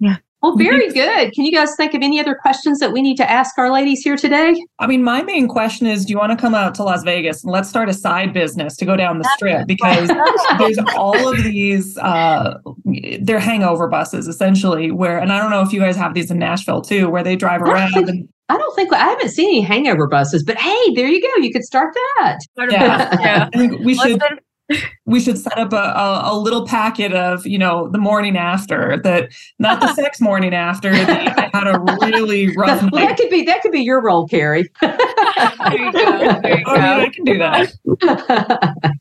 Yeah. 0.00 0.16
Well, 0.42 0.56
very 0.56 0.88
good. 0.88 1.32
Can 1.34 1.44
you 1.44 1.52
guys 1.52 1.76
think 1.76 1.92
of 1.92 2.02
any 2.02 2.18
other 2.18 2.34
questions 2.34 2.78
that 2.78 2.92
we 2.92 3.02
need 3.02 3.16
to 3.18 3.30
ask 3.30 3.58
our 3.58 3.70
ladies 3.70 4.00
here 4.00 4.16
today? 4.16 4.54
I 4.78 4.86
mean, 4.86 5.04
my 5.04 5.22
main 5.22 5.48
question 5.48 5.86
is 5.86 6.06
do 6.06 6.12
you 6.12 6.18
want 6.18 6.32
to 6.32 6.36
come 6.36 6.54
out 6.54 6.74
to 6.76 6.82
Las 6.82 7.02
Vegas 7.02 7.44
and 7.44 7.52
let's 7.52 7.68
start 7.68 7.90
a 7.90 7.94
side 7.94 8.32
business 8.32 8.74
to 8.76 8.86
go 8.86 8.96
down 8.96 9.18
the 9.18 9.28
strip? 9.36 9.66
Because 9.66 10.08
there's 10.58 10.78
all 10.96 11.28
of 11.28 11.44
these, 11.44 11.98
uh, 11.98 12.58
they're 13.20 13.38
hangover 13.38 13.86
buses 13.86 14.28
essentially, 14.28 14.90
where, 14.90 15.18
and 15.18 15.30
I 15.30 15.38
don't 15.38 15.50
know 15.50 15.60
if 15.60 15.74
you 15.74 15.80
guys 15.80 15.96
have 15.96 16.14
these 16.14 16.30
in 16.30 16.38
Nashville 16.38 16.80
too, 16.80 17.10
where 17.10 17.22
they 17.22 17.36
drive 17.36 17.60
around 17.60 18.08
and 18.08 18.28
I 18.48 18.56
don't 18.56 18.74
think 18.74 18.92
I 18.92 18.98
haven't 18.98 19.28
seen 19.28 19.48
any 19.48 19.60
hangover 19.60 20.08
buses, 20.08 20.42
but 20.42 20.56
hey, 20.56 20.94
there 20.94 21.06
you 21.06 21.20
go. 21.20 21.42
You 21.42 21.52
could 21.52 21.62
start 21.62 21.94
that. 21.94 22.38
Yeah. 22.68 23.16
yeah. 23.20 23.48
We 23.84 23.94
should 23.94 24.20
Listen, 24.20 24.38
we 25.06 25.20
should 25.20 25.38
set 25.38 25.58
up 25.58 25.72
a, 25.72 25.76
a, 25.76 26.32
a 26.32 26.38
little 26.38 26.66
packet 26.66 27.12
of 27.12 27.46
you 27.46 27.58
know 27.58 27.88
the 27.88 27.98
morning 27.98 28.36
after 28.36 28.98
that 29.02 29.30
not 29.58 29.80
the 29.80 29.92
sex 29.94 30.20
morning 30.20 30.54
after 30.54 30.90
that 30.92 31.38
I 31.38 31.50
had 31.58 31.66
a 31.66 31.78
really 32.06 32.54
rough 32.56 32.82
well, 32.92 33.06
that 33.06 33.16
could 33.16 33.30
be 33.30 33.42
that 33.44 33.62
could 33.62 33.72
be 33.72 33.80
your 33.82 34.00
role, 34.02 34.26
Carrie. 34.28 34.68
There 35.70 35.78
you 35.78 35.92
go. 35.92 36.40
There 36.42 36.58
you 36.58 36.64
Oh, 36.66 36.74
yeah. 36.74 36.96
I 36.98 37.08
can 37.10 37.24
do 37.24 37.38
that. 37.38 37.72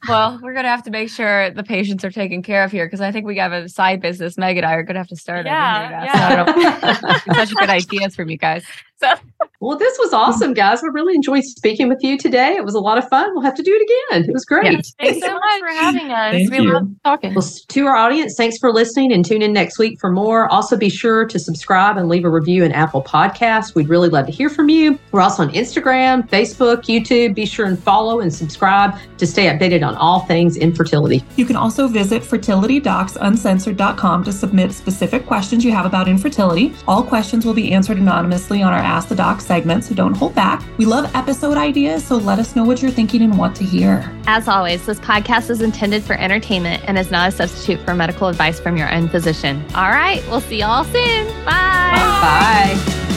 Well, 0.07 0.39
we're 0.41 0.53
gonna 0.53 0.67
have 0.69 0.83
to 0.83 0.91
make 0.91 1.09
sure 1.09 1.49
the 1.51 1.63
patients 1.63 2.03
are 2.05 2.11
taken 2.11 2.41
care 2.43 2.63
of 2.63 2.71
here 2.71 2.85
because 2.85 3.01
I 3.01 3.11
think 3.11 3.25
we 3.25 3.37
have 3.37 3.51
a 3.51 3.67
side 3.69 4.01
business. 4.01 4.37
Meg 4.37 4.57
and 4.57 4.65
I 4.65 4.73
are 4.73 4.83
gonna 4.83 4.99
have 4.99 5.07
to 5.09 5.15
start. 5.15 5.39
over 5.45 5.49
Yeah, 5.49 5.87
here 5.87 5.97
now. 5.97 6.03
yeah. 6.05 6.45
So 6.45 6.51
I 6.93 7.25
don't 7.25 7.35
such 7.35 7.55
good 7.55 7.69
ideas 7.69 8.15
from 8.15 8.29
you 8.29 8.37
guys. 8.37 8.65
So 9.01 9.13
well, 9.61 9.77
this 9.77 9.97
was 9.99 10.13
awesome, 10.13 10.53
guys. 10.53 10.81
We 10.81 10.87
really 10.89 11.15
enjoyed 11.15 11.43
speaking 11.43 11.89
with 11.89 12.01
you 12.01 12.17
today. 12.17 12.55
It 12.55 12.63
was 12.63 12.75
a 12.75 12.79
lot 12.79 12.97
of 12.97 13.09
fun. 13.09 13.29
We'll 13.33 13.43
have 13.43 13.55
to 13.55 13.63
do 13.63 13.73
it 13.73 13.81
again. 13.81 14.23
It 14.29 14.33
was 14.33 14.45
great. 14.45 14.71
Yeah. 14.71 14.79
Thanks 14.99 15.19
so 15.19 15.33
much 15.33 15.59
for 15.59 15.67
having 15.67 16.11
us. 16.11 16.31
Thank 16.31 16.51
we 16.51 16.61
you. 16.61 16.73
love 16.73 16.87
talking. 17.03 17.33
Well, 17.33 17.43
to 17.43 17.85
our 17.85 17.97
audience, 17.97 18.35
thanks 18.35 18.57
for 18.57 18.71
listening 18.71 19.11
and 19.11 19.25
tune 19.25 19.41
in 19.41 19.51
next 19.51 19.77
week 19.77 19.99
for 19.99 20.09
more. 20.09 20.49
Also, 20.49 20.77
be 20.77 20.87
sure 20.87 21.25
to 21.25 21.37
subscribe 21.37 21.97
and 21.97 22.07
leave 22.07 22.23
a 22.23 22.29
review 22.29 22.63
in 22.63 22.71
Apple 22.71 23.03
Podcasts. 23.03 23.75
We'd 23.75 23.89
really 23.89 24.07
love 24.07 24.27
to 24.27 24.31
hear 24.31 24.49
from 24.49 24.69
you. 24.69 24.97
We're 25.11 25.19
also 25.19 25.43
on 25.43 25.49
Instagram, 25.49 26.29
Facebook, 26.29 26.83
YouTube. 26.83 27.35
Be 27.35 27.45
sure 27.45 27.65
and 27.65 27.77
follow 27.77 28.21
and 28.21 28.33
subscribe 28.33 28.97
to 29.17 29.27
stay 29.27 29.47
updated 29.47 29.85
on 29.85 29.95
all 29.95 30.21
things 30.21 30.55
infertility. 30.55 31.21
You 31.35 31.45
can 31.45 31.57
also 31.57 31.89
visit 31.89 32.23
fertilitydocsuncensored.com 32.23 34.23
to 34.23 34.31
submit 34.31 34.71
specific 34.71 35.25
questions 35.25 35.65
you 35.65 35.73
have 35.73 35.85
about 35.85 36.07
infertility. 36.07 36.73
All 36.87 37.03
questions 37.03 37.45
will 37.45 37.53
be 37.53 37.73
answered 37.73 37.97
anonymously 37.97 38.63
on 38.63 38.71
our 38.71 38.79
Ask 38.79 39.09
the 39.09 39.15
Doc 39.15 39.41
segment, 39.49 39.83
so 39.83 39.95
don't 39.95 40.15
hold 40.15 40.35
back. 40.35 40.63
We 40.77 40.85
love 40.85 41.09
episode 41.15 41.57
ideas, 41.57 42.05
so 42.05 42.17
let 42.17 42.37
us 42.37 42.55
know 42.55 42.63
what 42.63 42.83
you're 42.83 42.91
thinking 42.91 43.23
and 43.23 43.35
want 43.35 43.55
to 43.57 43.63
hear. 43.63 44.07
As 44.27 44.47
always, 44.47 44.85
this 44.85 44.99
podcast 44.99 45.49
is 45.49 45.61
intended 45.61 46.03
for 46.03 46.13
entertainment 46.13 46.83
and 46.85 46.99
is 46.99 47.09
not 47.09 47.29
a 47.29 47.31
substitute 47.31 47.83
for 47.83 47.95
medical 47.95 48.27
advice 48.27 48.59
from 48.59 48.77
your 48.77 48.93
own 48.93 49.09
physician. 49.09 49.65
All 49.73 49.89
right, 49.89 50.23
we'll 50.29 50.41
see 50.41 50.59
y'all 50.59 50.83
soon. 50.83 51.25
Bye. 51.45 51.95
Bye. 52.21 53.08